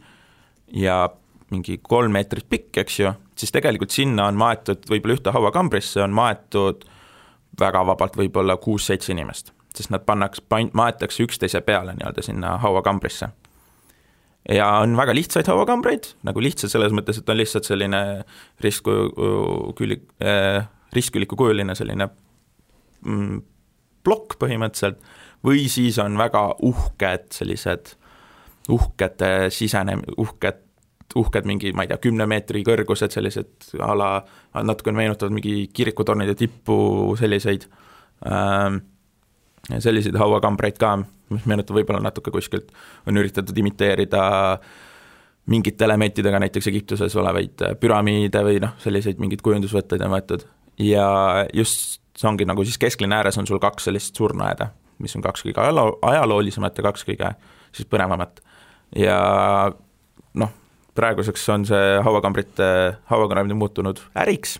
[0.74, 1.04] ja
[1.50, 6.14] mingi kolm meetrit pikk, eks ju, siis tegelikult sinna on maetud, võib-olla ühte hauakambrisse on
[6.16, 6.86] maetud
[7.60, 13.30] väga vabalt võib-olla kuus-seitse inimest, sest nad pannakse, maetakse üksteise peale nii-öelda sinna hauakambrisse.
[14.52, 18.00] Ja on väga lihtsaid hauakambreid, nagu lihtsad selles mõttes, et on lihtsalt selline
[18.62, 22.06] ristküli- äh,, ristkülikukujuline selline
[23.02, 23.40] mm,
[24.06, 25.00] plokk põhimõtteliselt,
[25.46, 27.94] või siis on väga uhked sellised
[28.72, 30.62] uhkete sisene, uhked,
[31.16, 34.10] uhked mingi, ma ei tea, kümne meetri kõrgused, sellised a la,
[34.58, 36.78] natukene meenutavad mingi kirikutornide tippu
[37.20, 37.68] selliseid
[38.26, 38.80] ähm,,
[39.70, 40.96] selliseid hauakambreid ka,
[41.30, 42.72] mis meenutab võib-olla natuke kuskilt,
[43.06, 44.24] on üritatud imiteerida
[45.50, 50.42] mingite elementidega näiteks Egiptuses olevaid püramiide või noh, selliseid mingeid kujundusvõtteid on võetud.
[50.82, 51.06] Ja
[51.54, 54.70] just see ongi nagu siis kesklinna ääres on sul kaks sellist surnuaeda,
[55.02, 57.32] mis on kaks kõige ajaloo, ajaloolisemat ja kaks kõige
[57.76, 58.40] siis põnevamat.
[58.96, 59.18] ja
[60.34, 60.52] noh,
[60.96, 62.68] praeguseks on see hauakambrite,
[63.12, 64.58] hauakambrid muutunud äriks,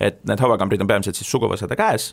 [0.00, 2.12] et need hauakambrid on peamiselt siis suguvõsade käes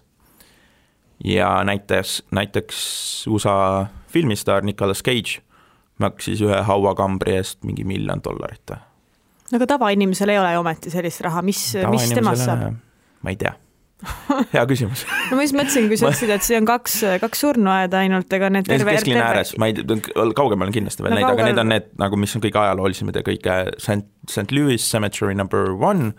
[1.24, 5.42] ja näiteks, näiteks USA filmistaar Nicolas Cage
[5.98, 8.84] maksis ühe hauakambri eest mingi miljon dollarit või?
[9.52, 12.78] no aga tavainimesel ei ole ju ometi sellist raha, mis, mis temast saab?
[13.22, 13.54] ma ei tea.
[14.54, 15.04] hea küsimus.
[15.32, 18.50] No ma just mõtlesin, kui sa ütlesid, et siin on kaks, kaks surnuaeda ainult, ega
[18.54, 20.00] need terve kesklinna ääres, ma ei tea,
[20.38, 23.18] kaugemal on kindlasti veel no, neid, aga need on need nagu, mis on kõige ajaloolisemad
[23.18, 26.12] ja kõige St, St Louis Cemetery number one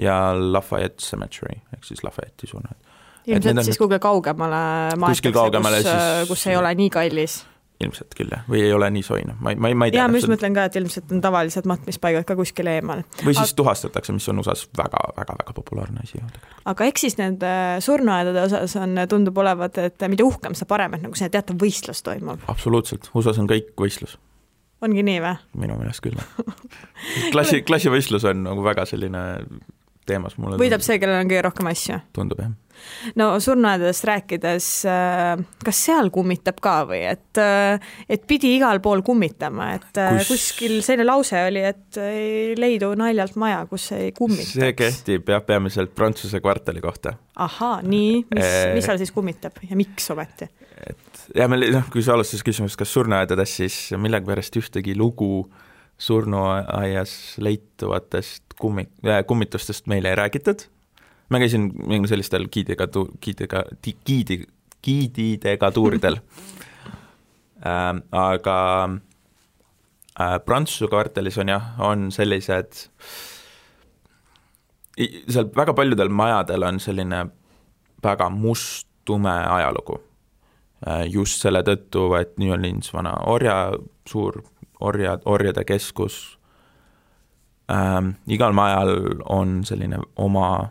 [0.00, 2.78] ja Lafayette Cemetery ehk siis Lafayette'i surnuaed.
[3.26, 7.40] ilmselt siis kuhugi kaugemale maetakse, kus, kus ei ole nii kallis
[7.82, 10.02] ilmselt küll jah, või ei ole nii soine, ma ei, ma ei, ma ei tea.
[10.02, 13.02] jaa, ma just mõtlen ka, et ilmselt on tavalised matmispaigad ka kuskil eemal.
[13.24, 13.58] või siis aga...
[13.60, 16.62] tuhastatakse, mis on USA-s väga, väga, väga populaarne asi ju tegelikult.
[16.70, 17.50] aga eks siis nende
[17.84, 22.04] surnuaedade osas on, tundub olevat, et mida uhkem, seda parem, et nagu see teatav võistlus
[22.06, 22.46] toimub.
[22.52, 24.16] absoluutselt, USA-s on kõik võistlus.
[24.84, 25.36] ongi nii või?
[25.66, 26.20] minu meelest küll
[27.34, 29.24] klassi, klassivõistlus on nagu väga selline
[30.06, 31.98] teemas mulle võidab see, kellel on kõige rohkem asju?
[32.14, 32.54] tundub jah.
[33.18, 39.04] No surnuaedadest rääkides, äh, kas seal kummitab ka või et, äh, et pidi igal pool
[39.06, 40.32] kummitama, et äh, kus...
[40.34, 44.54] kuskil selline lause oli, et ei leidu naljalt maja, kus ei kummitaks?
[44.58, 47.16] see kehtib jah, peamiselt Prantsuse kvartali kohta.
[47.36, 50.48] ahaa, nii, mis mis seal siis kummitab ja miks ometi?
[50.84, 55.46] et ja meil noh, kui sa alustasid küsimust, kas surnuaedades, siis millegipärast ühtegi lugu
[55.98, 58.88] surnuaias leituvatest kummi-
[59.26, 60.66] kummitustest meile ei räägitud,
[61.30, 62.88] ma käisin mingi sellistel giidiga,
[63.20, 63.64] giidiga,
[64.06, 64.38] giidi,
[64.84, 66.18] giididega tuuridel
[67.68, 68.58] äh,, aga
[70.20, 72.88] äh, Prantsuse kvartalis on jah, on sellised,
[74.96, 77.26] seal väga paljudel majadel on selline
[78.04, 80.00] väga must, tume ajalugu
[80.86, 81.04] äh,.
[81.12, 83.72] just selle tõttu, et New Orleans, vana orja,
[84.08, 84.42] suur
[84.80, 86.38] orjad, orjade keskus
[87.70, 90.70] ähm,, igal majal on selline oma,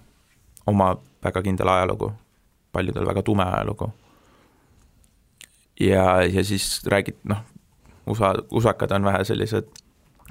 [0.68, 2.12] oma väga kindel ajalugu,
[2.72, 3.92] paljudel väga tume ajalugu.
[5.80, 7.44] ja, ja siis räägid, noh,
[8.08, 9.70] USA, usakad on vähe sellised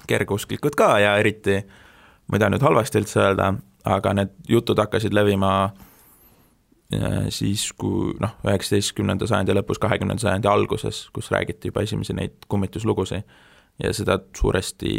[0.06, 1.62] kergeusklikud ka ja eriti,
[2.28, 8.12] ma ei taha nüüd halvasti üldse öelda, aga need jutud hakkasid levima äh, siis, kui
[8.20, 13.24] noh, üheksateistkümnenda sajandi lõpus, kahekümnenda sajandi alguses, kus räägiti juba esimesi neid kummituslugusid
[13.82, 14.92] ja seda suuresti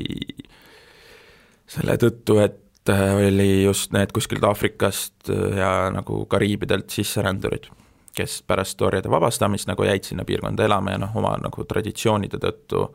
[1.73, 7.69] selle tõttu, et oli just need kuskilt Aafrikast äh, ja nagu Kariibidelt sisserändurid,
[8.15, 12.87] kes pärast orjade vabastamist nagu jäid sinna piirkonda elama ja noh, oma nagu traditsioonide tõttu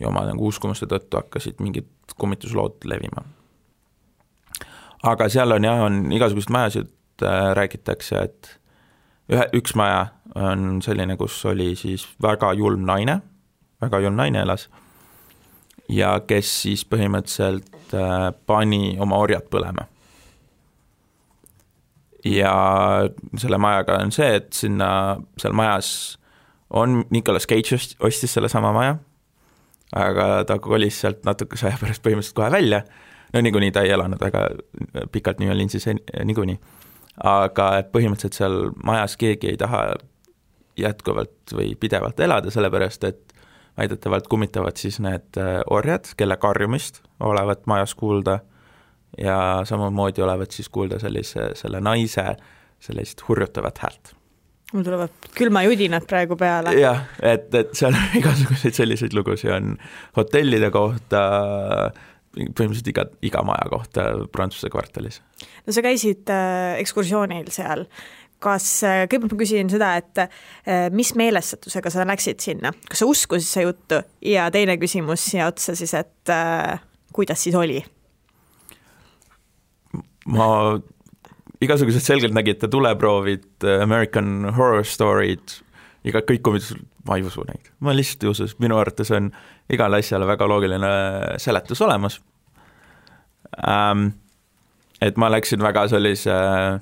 [0.00, 3.24] ja oma nagu uskumuste tõttu hakkasid mingid kummituslood levima.
[5.02, 6.90] aga seal on jah, on igasuguseid majasid
[7.22, 8.58] äh,, räägitakse, et
[9.32, 13.20] ühe, üks maja on selline, kus oli siis väga julm naine,
[13.80, 14.68] väga julm naine elas
[15.88, 19.88] ja kes siis põhimõtteliselt äh, pani oma orjad põlema.
[22.24, 22.52] ja
[23.38, 24.88] selle majaga on see, et sinna,
[25.42, 26.18] seal majas
[26.70, 28.92] on, Nicolas Cage ostis sellesama maja,
[29.98, 32.84] aga ta kolis sealt natukese aja pärast põhimõtteliselt kohe välja,
[33.34, 34.44] no niikuinii ta ei elanud väga
[35.12, 36.60] pikalt New Orleansis niikuinii,
[37.26, 39.82] aga et põhimõtteliselt seal majas keegi ei taha
[40.78, 43.31] jätkuvalt või pidevalt elada, sellepärast et
[43.78, 48.40] väidetavalt kummitavad siis need äh, orjad, kelle karjumist olevat majas kuulda
[49.18, 52.34] ja samamoodi olevat siis kuulda sellise, selle naise
[52.82, 54.14] sellist hurjutavat häält.
[54.72, 56.72] mul tulevad külmajudinad praegu peale.
[56.80, 59.76] jah, et, et seal on igasuguseid selliseid lugusid on
[60.16, 61.20] hotellide kohta,
[62.32, 65.20] põhimõtteliselt iga, iga maja kohta Prantsuse kvartalis.
[65.66, 67.86] no sa käisid äh, ekskursioonil seal
[68.42, 73.08] kas, äh, kõigepealt ma küsin seda, et äh, mis meelestatusega sa läksid sinna, kas sa
[73.10, 74.00] uskusid seda juttu
[74.32, 76.80] ja teine küsimus siia otsa siis, et äh,
[77.14, 77.80] kuidas siis oli?
[80.32, 80.46] ma,
[81.62, 85.56] igasugused selgeltnägijate tuleproovid, American Horror Story'd,
[86.06, 89.32] iga, kõik komedid, ma ei usu neid, ma lihtsalt ei usu, sest minu arvates on
[89.72, 90.92] igale asjale väga loogiline
[91.42, 92.20] seletus olemas
[93.66, 94.12] ähm,.
[95.02, 96.80] et ma läksin väga sellise äh,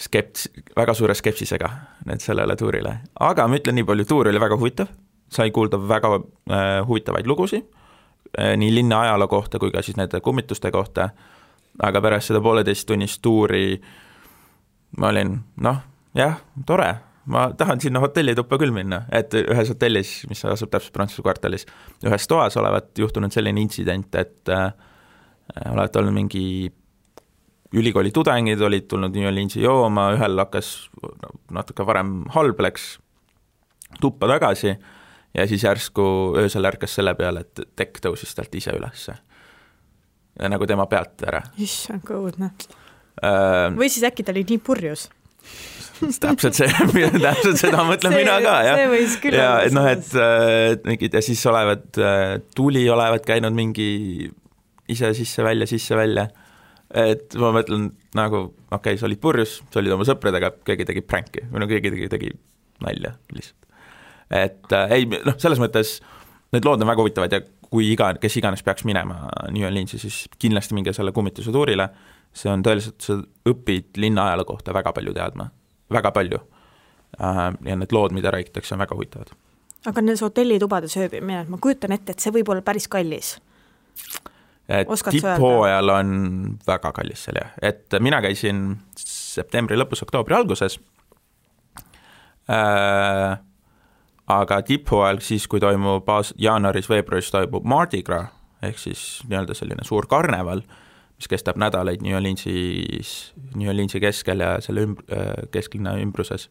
[0.00, 1.70] skept-, väga suure skepsisega
[2.08, 4.90] nüüd sellele tuurile, aga ma ütlen nii palju, tuur oli väga huvitav,
[5.32, 7.64] sai kuulda väga äh, huvitavaid lugusid
[8.38, 11.10] äh,, nii linna ajaloo kohta kui ka siis nende kummituste kohta,
[11.82, 13.80] aga pärast seda pooleteisttunnist tuuri
[14.98, 15.80] ma olin noh,
[16.16, 16.90] jah, tore,
[17.32, 21.66] ma tahan sinna hotellituppa küll minna, et ühes hotellis, mis asub täpselt Prantsuse kvartalis,
[22.04, 24.70] ühes toas olevat juhtunud selline intsident, et äh,
[25.70, 26.44] olevat olnud mingi
[27.72, 30.72] ülikooli tudengid olid tulnud New Orleansi jooma, ühel hakkas
[31.52, 32.96] natuke varem halb, läks
[34.00, 34.74] tuppa tagasi
[35.34, 36.04] ja siis järsku
[36.40, 39.16] öösel ärkas selle peale, et tekk tõusis talt ise ülesse.
[40.40, 41.42] ja nagu tema pealt ära.
[41.58, 42.52] issand, kui õudne
[43.22, 43.72] äh,.
[43.76, 45.08] või siis äkki ta oli nii purjus
[46.20, 46.68] täpselt see,
[47.26, 48.78] täpselt seda mõtlen see, mina ka, jah.
[48.80, 53.54] see võis küll ja et noh, et mingid ja siis olevat, äh, tuli olevat käinud
[53.56, 54.30] mingi
[54.92, 56.28] ise sisse-välja, sisse-välja
[56.92, 61.04] et ma mõtlen nagu, okei okay,, sa olid purjus, sa olid oma sõpradega, keegi tegi
[61.06, 62.32] pranki või no keegi tegi, tegi
[62.84, 63.78] nalja lihtsalt.
[64.28, 65.98] et äh, ei, noh, selles mõttes
[66.52, 67.40] need lood on väga huvitavad ja
[67.72, 71.88] kui iga, kes iganes peaks minema New Orleansi, siis kindlasti minge selle kummituse tuurile,
[72.36, 73.16] see on tõeliselt, sa
[73.48, 75.48] õpid linna ajaloo kohta väga palju teadma,
[75.92, 76.42] väga palju.
[77.16, 79.32] Äh, ja need lood, mida räägitakse, on väga huvitavad.
[79.86, 83.38] aga nendes hotellitubades ööbimine, ma kujutan ette, et see võib olla päris kallis
[84.68, 86.12] tipphooajal on
[86.66, 90.78] väga kallis seal jah, et mina käisin septembri lõpus, oktoobri alguses.
[92.50, 93.38] Äh,,
[94.32, 98.30] aga tipphooajal, siis kui toimub aas-, jaanuaris-veebruaris toimub Mardi Gras,
[98.62, 100.62] ehk siis nii-öelda selline suur karneval,
[101.18, 106.48] mis kestab nädalaid New Orleansis, New Orleansi keskel ja selle ümb-, äh, kesklinna ümbruses.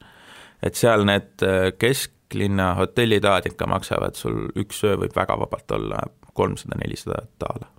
[0.63, 6.03] et seal need äh, kesklinna hotellitoad ikka maksavad sul, üks öö võib väga vabalt olla
[6.33, 7.71] kolmsada, nelisada daala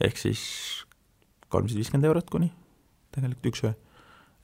[0.00, 0.42] ehk siis
[1.52, 2.52] kolmsada viiskümmend eurot kuni
[3.12, 3.72] tegelikult üks öö.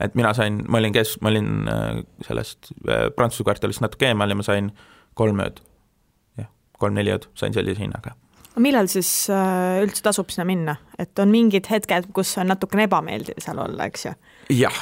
[0.05, 4.31] et mina sain, ma olin kes-, ma olin äh, sellest äh, Prantsuse kvartalist natuke eemal
[4.31, 4.71] ja ma sain
[5.19, 5.61] kolm ööd.
[6.39, 8.15] jah, kolm-neli ööd sain sellise hinnaga.
[8.59, 13.41] millal siis äh, üldse tasub sinna minna, et on mingid hetked, kus on natukene ebameeldiv
[13.45, 14.15] seal olla, eks ju?
[14.59, 14.81] jah,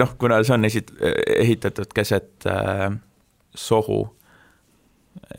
[0.00, 0.92] noh, kuna see on esit-,
[1.36, 2.46] ehitatud keset
[3.56, 4.02] sohu,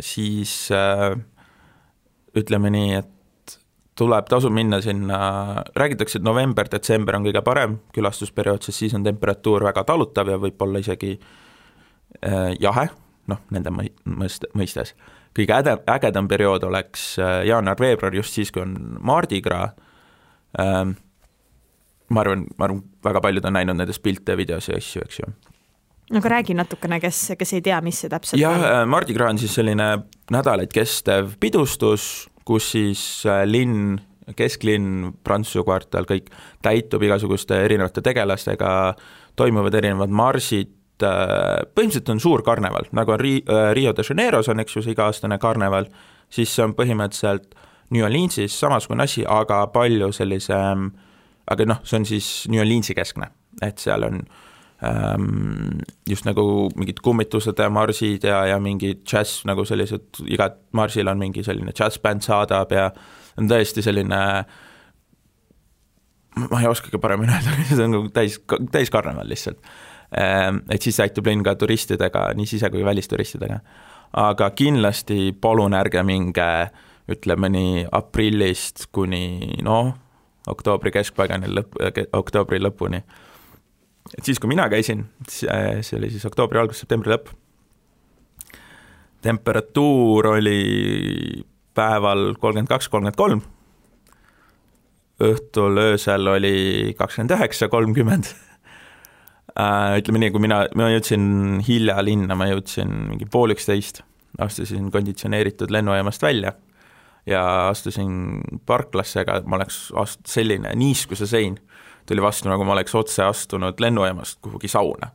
[0.01, 0.55] siis
[2.37, 3.13] ütleme nii, et
[3.97, 5.17] tuleb, tasub minna sinna,
[5.75, 10.81] räägitakse, et november-detsember on kõige parem külastusperiood, sest siis on temperatuur väga talutav ja võib-olla
[10.83, 12.87] isegi äh, jahe,
[13.31, 14.93] noh, nende mõist-, mõistes.
[15.37, 19.75] kõige äge, ägedam periood oleks äh, jaanuar-veebruar, just siis, kui on Mardi Gras
[20.61, 20.95] ähm,,
[22.09, 25.33] ma arvan, ma arvan, väga paljud on näinud nendest pilte, videosi ja asju, eks ju
[26.11, 28.65] no aga räägi natukene, kes, kes ei tea, mis see täpselt jah, on?
[28.69, 29.89] Äh, Mardi Gras on siis selline
[30.31, 33.97] nädalaid kestev pidustus, kus siis äh, linn,
[34.37, 36.31] kesklinn, Prantsuse kvartal, kõik
[36.65, 38.71] täitub igasuguste erinevate tegelastega,
[39.39, 44.51] toimuvad erinevad marsid, äh, põhimõtteliselt on suur karneval, nagu on Ri-, äh, Rio de Janeiros
[44.51, 45.89] on, eks ju, see iga-aastane karneval,
[46.33, 47.55] siis see on põhimõtteliselt
[47.95, 50.89] New Orleansis samasugune asi, aga palju sellisem,
[51.47, 53.31] aga noh, see on siis New Orleansi keskne,
[53.63, 54.46] et seal on äh, ähm,
[56.09, 61.17] just nagu mingid kummitused ja marsid ja, ja mingi džäss nagu sellised, igat marsil on
[61.17, 62.91] mingi selline džässbänd saadab ja
[63.37, 64.21] on tõesti selline
[66.37, 68.37] ma ei oskagi paremini öelda, see on nagu täis,
[68.71, 69.61] täis karneval lihtsalt.
[70.13, 73.59] Et siis täitub linn ka turistidega, nii sise- kui välisturistidega.
[74.13, 76.69] aga kindlasti palun ärge minge
[77.11, 79.91] ütleme nii aprillist kuni noh,
[80.47, 81.75] oktoobri keskpaigani lõpp,
[82.13, 83.01] oktoobri lõpuni
[84.15, 87.31] et siis, kui mina käisin, see oli siis oktoobri algus, septembri lõpp,
[89.25, 90.57] temperatuur oli
[91.77, 93.41] päeval kolmkümmend kaks, kolmkümmend kolm,
[95.27, 98.29] õhtul öösel oli kakskümmend üheksa, kolmkümmend.
[99.57, 101.23] Äh, ütleme nii, kui mina, ma jõudsin
[101.65, 104.03] hilja linna, ma jõudsin mingi pool üksteist,
[104.43, 106.51] astusin konditsioneeritud lennujaamast välja
[107.27, 107.41] ja
[107.71, 111.57] astusin parklasse, aga ma oleks ast-, selline niiskuse sein
[112.07, 115.11] tuli vastu, nagu ma oleks otse astunud lennujaamast kuhugi sauna.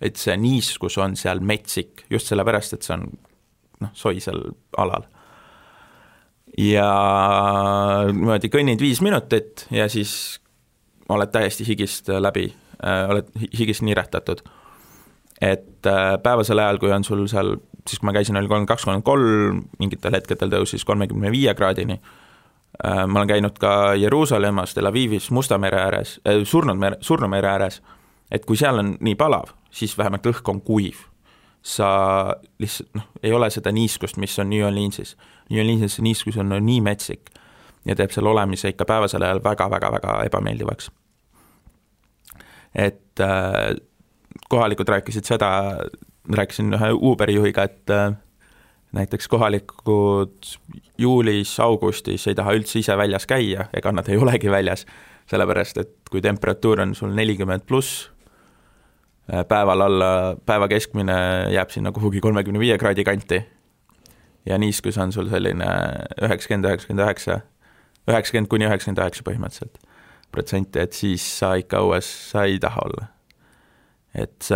[0.00, 3.08] et see niiskus on seal metsik, just sellepärast, et see on
[3.82, 4.42] noh, soisel
[4.78, 5.08] alal.
[6.58, 6.90] ja
[8.12, 10.40] niimoodi kõnnid viis minutit ja siis
[11.08, 12.46] oled täiesti higist läbi
[12.84, 14.42] äh,, oled higist niiretatud.
[15.40, 18.86] et äh, päevasel ajal, kui on sul seal, siis kui ma käisin, oli kolmkümmend kaks,
[18.86, 22.00] kolmkümmend kolm, mingitel hetkedel tõusis kolmekümne viie kraadini
[22.84, 27.82] ma olen käinud ka Jeruusalemmas, Tel Avivis, Musta mere ääres äh,, surnud mere, Surnumere ääres,
[28.30, 31.06] et kui seal on nii palav, siis vähemalt õhk on kuiv.
[31.62, 31.88] sa
[32.62, 35.16] lihtsalt noh, ei ole seda niiskust, mis on New Orleansis.
[35.50, 37.32] New Orleansis see niiskus on no, nii metsik
[37.84, 40.90] ja teeb seal olemise ikka päevasel ajal väga-väga-väga ebameeldivaks.
[42.74, 43.74] et äh,
[44.48, 45.50] kohalikud rääkisid seda,
[46.36, 48.12] rääkisin ühe Uberi juhiga, et äh,
[48.92, 50.54] näiteks kohalikud
[50.98, 54.86] juulis-augustis ei taha üldse ise väljas käia, ega nad ei olegi väljas,
[55.30, 58.08] sellepärast et kui temperatuur on sul nelikümmend pluss,
[59.32, 60.10] äh, päeval alla,
[60.46, 61.18] päeva keskmine
[61.54, 63.42] jääb sinna kuhugi kolmekümne viie kraadi kanti
[64.46, 65.68] ja niiskus on sul selline
[66.22, 67.40] üheksakümmend, üheksakümmend üheksa,
[68.08, 69.86] üheksakümmend kuni üheksakümmend üheksa põhimõtteliselt
[70.32, 73.08] protsenti, et siis sa ikka õues, sa ei taha olla
[74.14, 74.48] et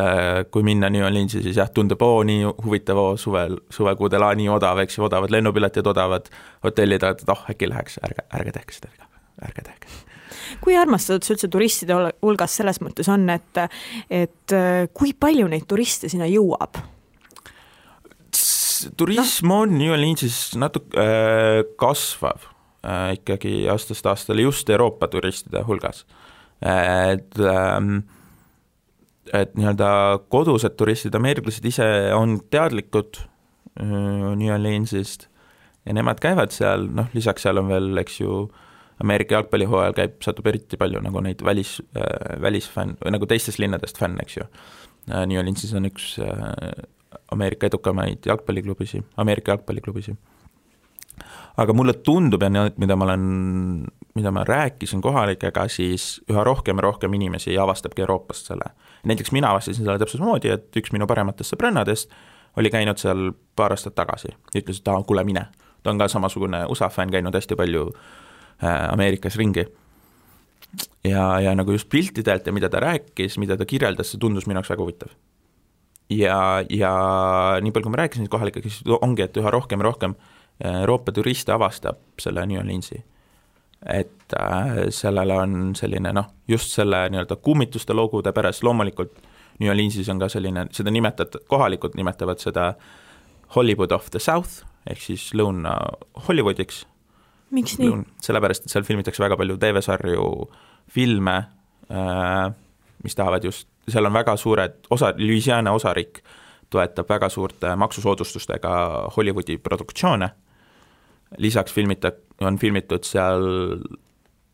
[0.51, 4.49] kui minna New Orleansi, siis jah, tundub, oo, nii huvitav, oo, suvel, suvekuudel, aa, nii
[4.51, 6.31] odav, eks ju, odavad lennupiletid, odavad
[6.65, 9.11] hotellid, et oh, äkki läheks, ärge, ärge tehke seda,
[9.45, 9.93] ärge tehke.
[10.65, 13.63] kui armastatud see üldse turistide hulgas selles mõttes on, et,
[14.11, 14.57] et
[14.97, 16.81] kui palju neid turiste sinna jõuab?
[18.97, 19.61] turism no.
[19.63, 22.49] on New Orleansis natuke äh, kasvav,
[22.87, 26.07] äh, ikkagi aastast aastale just Euroopa turistide hulgas.
[26.63, 28.05] et ähm,
[29.33, 29.91] et nii-öelda
[30.33, 33.23] kodused turistid, ameeriklased ise on teadlikud
[33.81, 33.87] äh,
[34.37, 35.29] New Orleansist
[35.87, 38.45] ja nemad käivad seal, noh lisaks seal on veel, eks ju,
[39.03, 43.99] Ameerika jalgpallihooajal käib, satub eriti palju nagu neid välis äh,, välisfänn, või nagu teistest linnadest
[43.99, 45.25] fänne, eks ju äh,.
[45.27, 46.85] New Orleansis on üks äh,
[47.33, 50.17] Ameerika edukamaid jalgpalliklubisid, Ameerika jalgpalliklubisid.
[51.57, 53.25] aga mulle tundub ja mida ma olen,
[54.15, 58.71] mida ma rääkisin kohalikega, siis üha rohkem ja rohkem inimesi avastabki Euroopast selle.
[59.09, 62.13] Näiteks mina avastasin selle täpselt samamoodi, et üks minu parematest sõbrannadest
[62.61, 65.47] oli käinud seal paar aastat tagasi, ütles, et aa, kuule, mine.
[65.83, 69.67] ta on ka samasugune USA fänn, käinud hästi palju äh, Ameerikas ringi
[71.05, 74.61] ja, ja nagu just piltidelt ja mida ta rääkis, mida ta kirjeldas, see tundus minu
[74.61, 75.15] jaoks väga huvitav
[76.13, 76.39] ja,
[76.71, 76.93] ja
[77.63, 81.13] nii palju, kui ma rääkisin kohalikega, siis ongi, et üha rohkem ja rohkem äh, Euroopa
[81.13, 83.03] turiste avastab selle New Orleansi.
[83.87, 89.19] Et äh, sellel on selline noh, just selle nii-öelda kummituste logude pärast, loomulikult
[89.61, 92.73] New Orleansis on ka selline, seda nimetat-, kohalikud nimetavad seda
[93.57, 95.75] Hollywood of the South, ehk siis Lõuna
[96.29, 96.87] Hollywoodiks.
[97.51, 97.99] miks nii?
[98.23, 100.29] sellepärast, et seal filmitakse väga palju TV-sarju,
[100.91, 101.37] filme
[101.91, 102.47] äh,,
[103.03, 106.23] mis tahavad just seal on väga suured, osa, Louisiana osariik
[106.71, 108.73] toetab väga suurte maksusoodustustega
[109.17, 110.29] Hollywoodi produktsioone,
[111.39, 112.15] lisaks filmita-,
[112.47, 113.47] on filmitud seal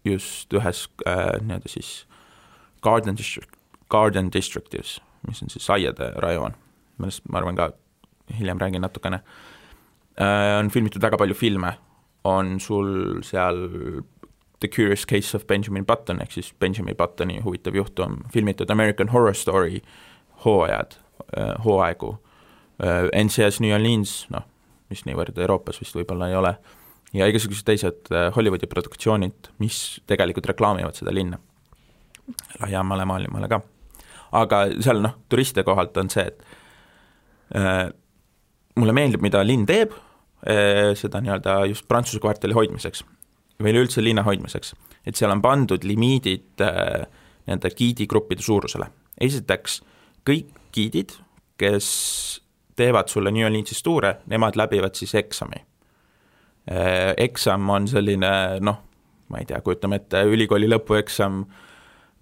[0.07, 2.07] just ühes äh, nii-öelda siis
[2.83, 3.51] Garden District,
[3.91, 6.55] Garden Districtis, mis on siis aiade rajoon,
[6.99, 7.73] millest ma arvan ka
[8.39, 9.23] hiljem räägin natukene.
[10.21, 11.75] Äh,, on filmitud väga palju filme,
[12.25, 13.67] on sul seal
[14.61, 19.35] The Curious Case of Benjamin Button ehk siis Benjamin Buttoni huvitav juhtum, filmitud American Horror
[19.35, 19.83] Story
[20.45, 20.99] hooajad,
[21.37, 22.19] äh, hooaegu,
[22.83, 24.47] äh, NCS New Orleans, noh,
[24.91, 26.55] mis niivõrd Euroopas vist võib-olla ei ole,
[27.17, 31.39] ja igasugused teised äh, Hollywoodi produktsioonid, mis tegelikult reklaamivad seda linna
[32.61, 33.61] laiemale maailmale ka.
[34.39, 37.87] aga seal noh, turistide kohalt on see, et äh,
[38.79, 43.05] mulle meeldib, mida linn teeb äh,, seda nii-öelda just Prantsuse kvartali hoidmiseks
[43.59, 44.75] või üleüldse linna hoidmiseks,
[45.07, 47.07] et seal on pandud limiidid äh,
[47.49, 48.91] nii-öelda giidigruppide suurusele.
[49.21, 49.81] esiteks,
[50.29, 51.17] kõik giidid,
[51.59, 51.89] kes
[52.79, 55.65] teevad sulle New Orleansis tuure, nemad läbivad siis eksami.
[56.69, 58.31] Eksam on selline
[58.65, 58.83] noh,
[59.29, 61.43] ma ei tea, kujutame ette, ülikooli lõpueksam,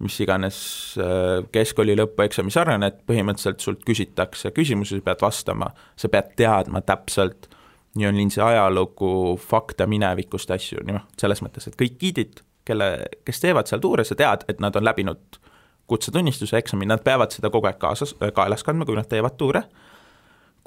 [0.03, 0.57] mis iganes
[1.01, 6.83] äh, keskkooli lõpueksami sarnane, et põhimõtteliselt sult küsitakse küsimusi, sa pead vastama, sa pead teadma
[6.85, 7.49] täpselt
[7.97, 9.09] New Orleansi ajalugu,
[9.41, 12.91] fakte minevikust, asju, noh, selles mõttes, et kõik giidid, kelle,
[13.25, 15.39] kes teevad seal tuure, sa tead, et nad on läbinud
[15.87, 19.63] kutsetunnistuse eksami, nad peavad seda kogu aeg kaasas, kaelas kandma, kui nad teevad tuure.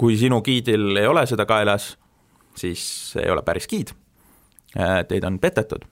[0.00, 1.90] kui sinu giidil ei ole seda kaelas,
[2.54, 3.94] siis ei ole päris giid.
[5.08, 5.82] Teid on petetud.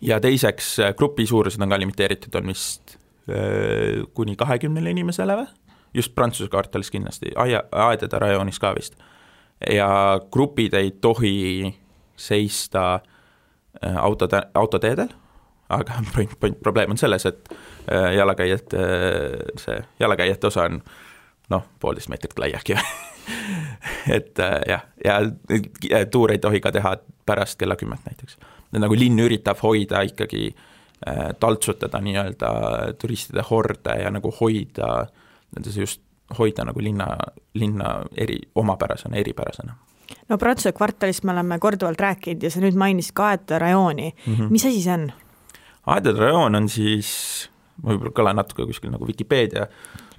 [0.00, 2.96] ja teiseks, grupi suurused on ka limiteeritud, on vist
[3.30, 5.46] äh, kuni kahekümnele inimesele või?
[5.94, 8.96] just Prantsuse kvartalis kindlasti, aia, aedade rajoonis ka vist
[9.70, 11.74] ja grupid ei tohi
[12.16, 15.08] seista äh, autode, autoteedel,
[15.68, 15.92] aga
[16.62, 17.48] probleem on selles, et
[17.92, 20.82] äh, jalakäijate, äh, see jalakäijate osa on
[21.50, 22.76] noh, poolteist meetrit lai äkki
[24.16, 25.20] et jah, ja,
[26.10, 28.38] tuure ei tohi ka teha pärast kella kümmet näiteks.
[28.72, 30.54] nagu linn üritab hoida ikkagi
[31.40, 32.50] taltsutada nii-öelda
[32.98, 35.06] turistide horde ja nagu hoida
[35.56, 36.02] nendes just
[36.38, 37.08] hoida nagu linna,
[37.54, 39.74] linna eri, omapärasena, eripärasena
[40.28, 44.34] no Prantsuse kvartalist me oleme korduvalt rääkinud ja sa nüüd mainisid ka Aedade rajooni mm,
[44.34, 44.50] -hmm.
[44.50, 45.12] mis asi see on?
[45.86, 47.50] Aedade rajoon on siis,
[47.82, 49.66] ma võib-olla kõlan natuke kuskil nagu Vikipeedia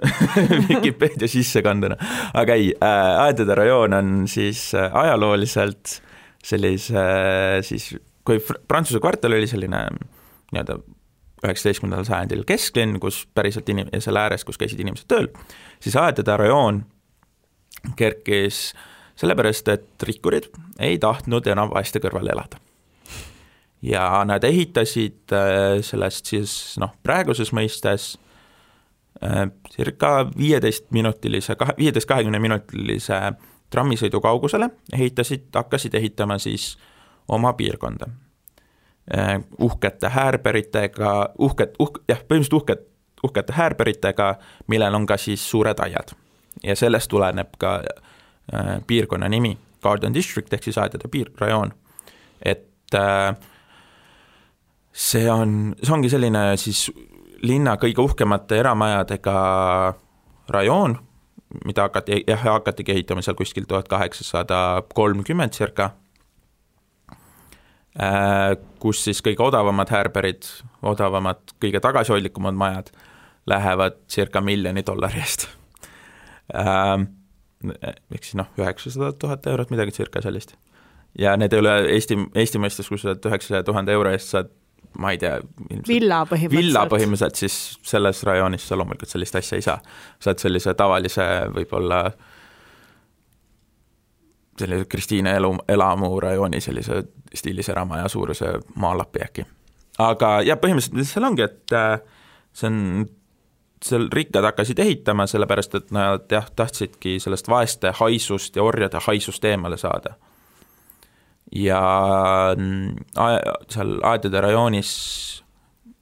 [0.69, 1.97] Vikipeedia sissekandena,
[2.35, 5.99] aga ei äh,, Aedade rajoon on siis äh, ajalooliselt
[6.43, 7.93] sellise äh, siis,
[8.27, 9.85] kui Prantsuse kvartal oli selline
[10.53, 10.79] nii-öelda
[11.43, 15.27] üheksateistkümnendal sajandil kesklinn, kus päriselt inim-, ja selle ääres, kus käisid inimesed tööl,
[15.83, 16.83] siis Aedade rajoon
[17.99, 18.69] kerkis
[19.19, 20.47] sellepärast, et rikkurid
[20.81, 22.62] ei tahtnud enam vaeste kõrval elada.
[23.83, 28.13] Ja nad ehitasid äh, sellest siis noh, praeguses mõistes
[29.23, 33.19] äh, circa viieteistminutilise, kahe, viieteist, kahekümne minutilise
[33.73, 36.75] trammisõidu kaugusele ehitasid, hakkasid ehitama siis
[37.27, 38.07] oma piirkonda
[39.17, 42.83] Äh, uhkete häärberitega, uhked, uhk-, jah, põhimõtteliselt uhked,
[43.27, 44.27] uhkete häärberitega,
[44.71, 46.13] millel on ka siis suured aiad.
[46.63, 47.81] ja sellest tuleneb ka
[48.87, 51.73] piirkonna nimi, Garden District ehk siis aedade piirrajoon.
[52.45, 53.35] et äh,
[54.93, 56.85] see on, see ongi selline siis
[57.43, 59.35] linna kõige uhkemate eramajadega
[60.53, 60.95] rajoon,
[61.65, 65.91] mida hakati, jah, hakatigi ehitama seal kuskil tuhat kaheksasada kolmkümmend circa
[67.99, 70.47] äh, kus siis kõige odavamad häärberid,
[70.81, 72.93] odavamad, kõige tagasihoidlikumad majad
[73.49, 75.49] lähevad circa miljoni dollari eest
[76.55, 77.05] äh,.
[77.63, 80.55] ehk siis noh, üheksasada tuhat eurot, midagi circa sellist.
[81.19, 84.51] ja need ei ole Eesti, Eesti mõistes, kui sa saad üheksasaja tuhande euro eest, saad
[84.97, 85.39] ma ei tea,
[85.87, 86.57] villa põhimõtteliselt.
[86.57, 89.79] villa põhimõtteliselt, siis selles rajoonis sa loomulikult sellist asja ei saa.
[90.21, 91.25] saad sellise tavalise
[91.55, 92.03] võib-olla
[94.59, 97.03] sellise Kristiine elu, elamu rajooni sellise
[97.33, 99.45] stiilis eramaja suuruse maalapi äkki.
[99.99, 101.99] aga jah, põhimõtteliselt mis seal ongi, et äh,
[102.53, 103.07] see on,
[103.83, 109.45] seal rikkad hakkasid ehitama, sellepärast et nad jah, tahtsidki sellest vaeste haisust ja orjade haisust
[109.45, 110.15] eemale saada
[111.51, 111.81] ja
[113.69, 114.93] seal Aedade rajoonis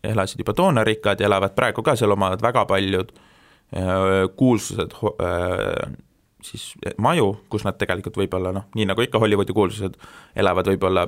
[0.04, 5.92] elasid juba toona rikkad ja elavad praegu ka, seal omavad väga paljud äh, kuulsused äh,
[6.42, 9.98] siis maju, kus nad tegelikult võib-olla noh, nii nagu ikka Hollywoodi kuulsused,
[10.36, 11.08] elavad võib-olla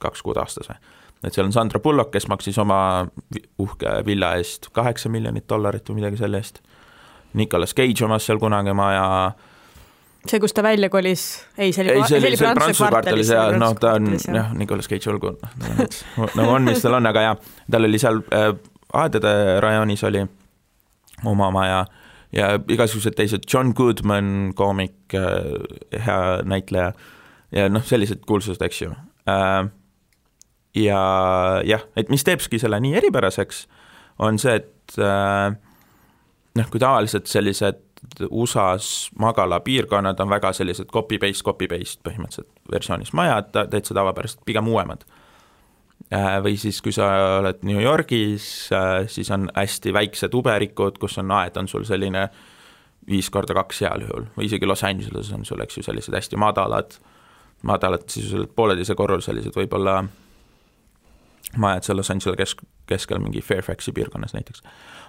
[0.00, 0.78] kaks kuud aastas või.
[1.24, 2.78] et seal on Sandra Bullock, kes maksis oma
[3.62, 6.62] uhke villa eest kaheksa miljonit dollarit või midagi selle eest,
[7.36, 9.32] Nicolas Cage omas seal kunagi maja,
[10.30, 11.26] see, kus ta välja kolis,
[11.58, 14.54] ei, see oli, ei, see oli, see oli Prantsuse kvartalis ja noh, ta on jah,
[14.56, 15.36] Nicolas Cage olgu,
[16.38, 18.50] nagu on, mis tal on, aga jah, tal oli seal äh,
[18.96, 20.22] Aedade rajoonis oli
[21.26, 21.84] oma maja
[22.36, 26.92] ja igasugused teised, John Goodman, koomik äh,, hea näitleja.
[27.54, 28.92] Ja noh, sellised kuulsused, eks ju.
[29.30, 29.68] Äh,.
[30.76, 31.00] ja
[31.64, 33.64] jah, et mis teebki selle nii eripäraseks,
[34.20, 35.54] on see, et äh,
[36.58, 37.80] noh, kui tavaliselt sellised
[38.30, 45.06] USA-s magalapiirkonnad on väga sellised copy-paste, copy-paste põhimõtteliselt versioonis majad, täitsa tavapäraselt, pigem uuemad.
[46.12, 47.08] Äh, või siis, kui sa
[47.40, 52.28] oled New Yorgis, äh, siis on hästi väiksed uberikud, kus on aed, on sul selline
[53.10, 56.38] viis korda kaks heal juhul või isegi Los Angeleses on sul, eks ju, sellised hästi
[56.38, 56.98] madalad,
[57.66, 60.04] madalad sisuliselt pooleteise korruselised võib-olla
[61.60, 64.62] majad seal Los Angelese kesk, keskel mingi Fairfaxi piirkonnas näiteks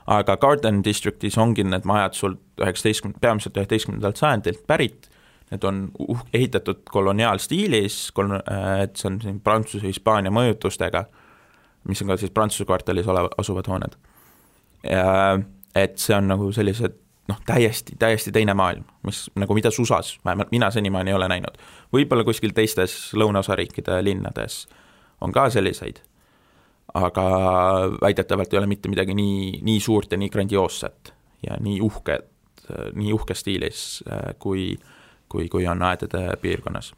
[0.07, 5.09] aga Garden Districtis ongi need majad sul üheksateistkümne, peamiselt üheteistkümnendalt sajandilt pärit,
[5.51, 11.03] need on uh-, ehitatud koloniaalstiilis, kolon-, äh, et see on siin Prantsuse, Hispaania mõjutustega,
[11.91, 13.99] mis on ka siis Prantsuse kvartalis olev, asuvad hooned.
[15.77, 16.95] Et see on nagu sellised
[17.27, 21.57] noh, täiesti, täiesti teine maailm, mis nagu mida USA-s, vähemalt mina senimaani ei ole näinud.
[21.93, 24.65] võib-olla kuskil teistes lõunaosa riikide linnades
[25.21, 25.99] on ka selliseid
[26.93, 27.23] aga
[28.01, 31.13] väidetavalt ei ole mitte midagi nii, nii suurt ja nii grandioosset
[31.47, 32.29] ja nii uhket,
[32.93, 33.81] nii uhkes stiilis,
[34.11, 34.75] äh, kui,
[35.29, 36.93] kui, kui on aedade piirkonnas.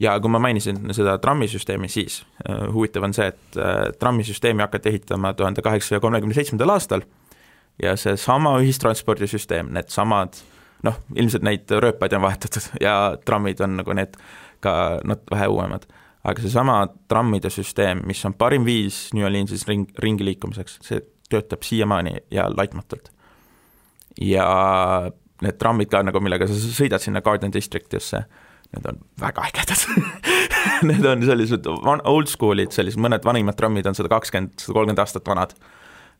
[0.00, 4.88] ja kui ma mainisin seda trammisüsteemi, siis äh, huvitav on see, et äh, trammisüsteemi hakati
[4.88, 7.04] ehitama tuhande kaheksasaja kolmekümne seitsmendal aastal
[7.82, 10.40] ja seesama ühistranspordisüsteem, needsamad
[10.82, 14.16] noh, ilmselt neid rööpaid on vahetatud ja trammid on nagu need
[14.60, 14.74] ka
[15.04, 15.86] nat-, vähe uuemad
[16.22, 16.76] aga seesama
[17.10, 21.02] trammide süsteem, mis on parim viis New Orleansis ring, ringi liikumiseks, see
[21.32, 23.10] töötab siiamaani ja laitmatult.
[24.20, 24.46] ja
[25.42, 28.22] need trammid ka nagu, millega sa sõidad sinna Garden Districtisse,
[28.72, 29.86] need on väga ägedad
[30.88, 35.26] Need on sellised old school'id, sellised mõned vanimad trammid on sada kakskümmend, sada kolmkümmend aastat
[35.26, 35.56] vanad,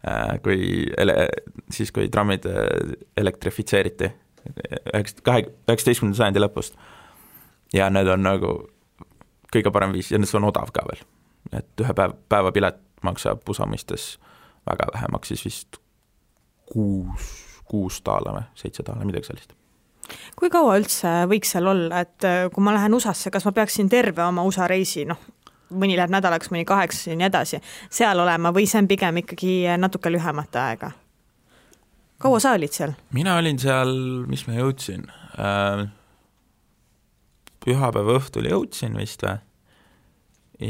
[0.06, 0.58] äh, kui
[0.98, 1.28] ele-,
[1.70, 4.10] siis, kui trammid äh, elektrifitseeriti,
[4.90, 6.78] üheksa, kahe, üheksateistkümnenda sajandi lõpust.
[7.72, 8.56] ja need on nagu
[9.52, 11.04] kõige parem viis ja see on odav ka veel.
[11.52, 14.16] et ühe päev, päevapilet maksab USA mõistes
[14.68, 15.80] väga vähe, maksis vist
[16.72, 17.32] kuus,
[17.68, 19.56] kuus daala või seitse daala, midagi sellist
[20.36, 23.88] kui kaua üldse võiks seal olla, et äh, kui ma lähen USA-sse, kas ma peaksin
[23.88, 25.20] terve oma USA reisi, noh,
[25.72, 27.60] mõni läheb nädalaks, mõni kaheks ja nii edasi,
[27.92, 30.92] seal olema või see on pigem ikkagi natuke lühemat aega?
[32.22, 32.92] kaua sa olid seal?
[33.14, 33.94] mina olin seal,
[34.30, 35.86] mis ma jõudsin äh,,
[37.64, 39.38] pühapäeva õhtul jõudsin vist või,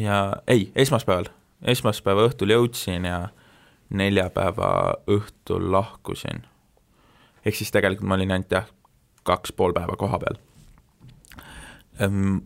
[0.03, 0.19] ja
[0.51, 1.31] ei, esmaspäeval,
[1.75, 3.29] esmaspäeva õhtul jõudsin ja
[3.93, 4.71] neljapäeva
[5.11, 6.47] õhtul lahkusin.
[7.45, 8.69] ehk siis tegelikult ma olin ainult jah,
[9.27, 10.39] kaks pool päeva koha peal.
[12.01, 12.39] Ehm,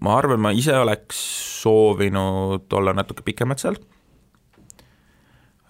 [0.00, 1.18] ma arvan, ma ise oleks
[1.62, 3.76] soovinud olla natuke pikemalt seal,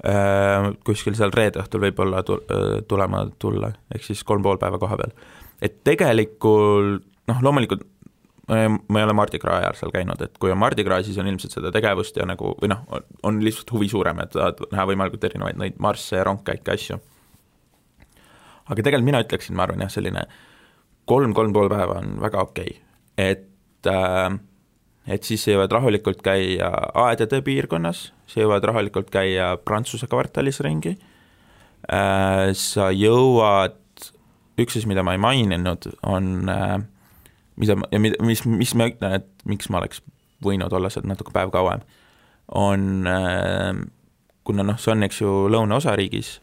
[0.05, 2.23] ehm, kuskil seal reede õhtul võib-olla
[2.89, 5.17] tulema tulla, ehk siis kolm pool päeva koha peal.
[5.63, 7.85] et tegelikult noh, loomulikult
[8.47, 11.27] ma ei ole Mardi Gras ajal seal käinud, et kui on Mardi Gras, siis on
[11.27, 12.85] ilmselt seda tegevust ja nagu või noh,
[13.27, 17.01] on lihtsalt huvi suurem, et tahad näha võimalikult erinevaid neid marsse ja rongkäike, asju.
[18.71, 20.27] aga tegelikult mina ütleksin, ma arvan jah, selline
[21.11, 22.83] kolm, kolm pool päeva on väga okei okay.,
[23.19, 24.39] et äh,
[25.11, 26.71] et siis sa jõuad rahulikult käia
[27.03, 30.95] aedade piirkonnas, sa jõuad rahulikult käia Prantsuse kvartalis ringi
[31.91, 33.83] äh,, sa jõuad,
[34.59, 36.77] üks asi, mida ma ei maininud, on äh,
[37.61, 40.03] mida ma, ja mida, mis, mis ma ütlen, et miks ma oleks
[40.45, 41.85] võinud olla seal natuke päev kauem,
[42.55, 43.85] on äh,
[44.47, 46.37] kuna noh, see on, eks ju, lõunaosariigis,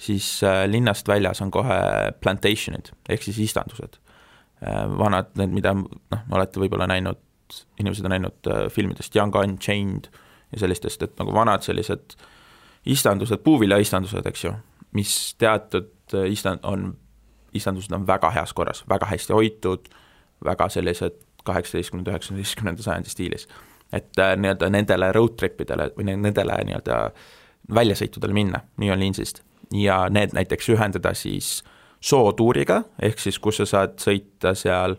[0.00, 1.78] siis äh, linnast väljas on kohe
[2.20, 4.84] plantation'id ehk siis istandused äh,.
[4.98, 7.20] vanad, need, mida noh, olete võib-olla näinud,
[7.80, 10.10] inimesed on näinud äh, filmidest Young Unchained
[10.52, 12.16] ja sellistest, et nagu vanad sellised
[12.86, 14.52] istandused, puuviljaistandused, eks ju,
[14.96, 16.92] mis teatud istand-, on,
[17.56, 19.88] istandused on väga heas korras, väga hästi hoitud,
[20.44, 23.48] väga sellised kaheksateistkümnenda, üheksateistkümnenda sajandi stiilis.
[23.92, 27.00] Et äh, nii-öelda nendele road trip idele või nendele nii-öelda
[27.74, 29.42] väljasõitudele minna New Orleansist
[29.74, 31.64] ja need näiteks ühendada siis
[32.00, 34.96] sootuuriga, ehk siis kus sa saad sõita seal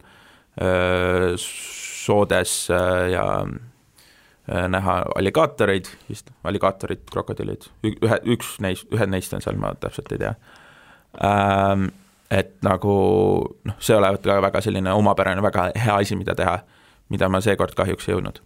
[0.61, 9.35] öö, soodes öö, ja öö, näha alligaatoreid, vist alligaatorid, krokodillid, ühe, üks neist, ühed neist
[9.37, 10.35] on seal, ma täpselt ei tea.
[11.23, 11.89] Ähm,.
[12.31, 12.93] Et nagu
[13.65, 16.59] noh, see olevat ka väga selline omapärane, väga hea asi, mida teha,
[17.09, 18.41] mida ma seekord kahjuks ei jõudnud.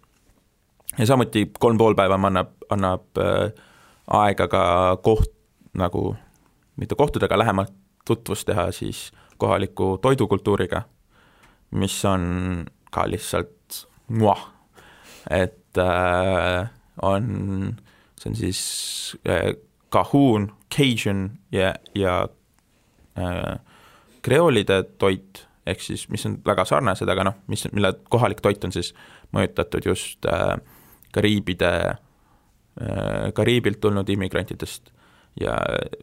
[0.98, 3.48] Ja samuti kolm pool päeva annab, annab äh,
[4.12, 4.64] aega ka
[5.02, 5.32] koht,
[5.78, 6.12] nagu
[6.76, 7.72] mitte kohtadega lähemalt
[8.04, 9.10] tutvust teha siis
[9.40, 10.82] kohaliku toidukultuuriga,
[11.80, 14.44] mis on ka lihtsalt muah,
[15.30, 16.68] et äh,
[17.02, 17.76] on,
[18.20, 18.62] see on siis
[19.26, 19.54] äh,
[19.88, 22.28] kahuun, cajun ja, ja
[23.18, 23.58] äh,
[24.22, 28.74] kreoolide toit, ehk siis mis on väga sarnased, aga noh, mis, mille kohalik toit on
[28.74, 28.92] siis
[29.34, 30.56] mõjutatud just äh,
[31.12, 31.72] Kariibide,
[32.80, 34.92] äh, Kariibilt tulnud immigrantidest
[35.40, 35.56] ja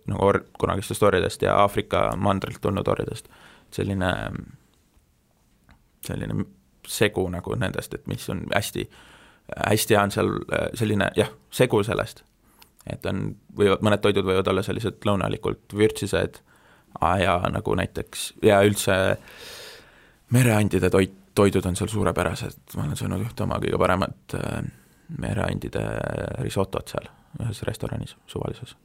[0.09, 3.29] nagu or-, kunagistest oridest ja Aafrika mandrilt tulnud oridest.
[3.71, 4.13] selline,
[6.01, 6.45] selline
[6.87, 8.87] segu nagu nendest, et mis on hästi,
[9.67, 12.23] hästi hea on seal äh, selline jah, segu sellest.
[12.89, 16.41] et on, võivad, mõned toidud võivad olla sellised lõunalikult vürtsised
[17.19, 19.17] ja nagu näiteks ja üldse
[20.33, 24.57] mereandide toit, toidud on seal suurepärased, ma olen söönud ühte oma kõige paremat äh,
[25.21, 25.83] mereandide
[26.43, 27.07] risotot seal
[27.39, 28.75] ühes restoranis suvalises.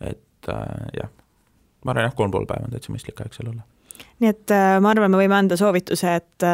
[0.00, 1.10] et äh, jah,
[1.84, 3.66] ma arvan jah, kolm pool päeva on täitsa mõistlik aeg seal olla
[4.22, 6.46] nii et äh, ma arvan, me võime anda soovituse, et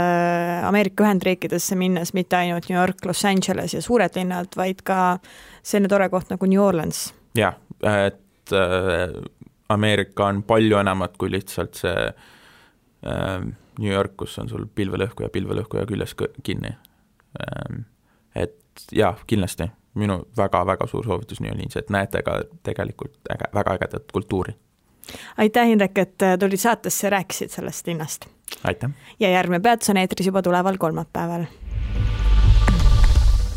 [0.64, 5.18] Ameerika Ühendriikidesse minnes mitte ainult New York, Los Angeles ja suured linnad, vaid ka
[5.62, 7.07] selline tore koht nagu New Orleans.
[7.36, 8.55] jah, et
[9.68, 13.46] Ameerika on palju enamat kui lihtsalt see äh,
[13.78, 16.74] New York, kus on sul pilvelõhkuja, pilvelõhkuja küljes kinni
[17.40, 17.80] ähm,.
[18.34, 23.74] et jaa, kindlasti, minu väga-väga suur soovitus New Orleans, et näete ka tegelikult äge, väga
[23.78, 24.54] ägedat kultuuri.
[25.36, 28.26] aitäh, Indrek, et äh, tulid saatesse ja rääkisid sellest linnast.
[28.64, 28.90] aitäh!
[29.20, 31.44] ja järgmine peatus on eetris juba tuleval kolmapäeval.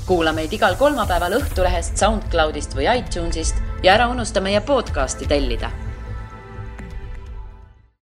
[0.06, 5.72] kuula meid igal kolmapäeval Õhtulehest, SoundCloudist või iTunesist ja ära unusta meie podcasti tellida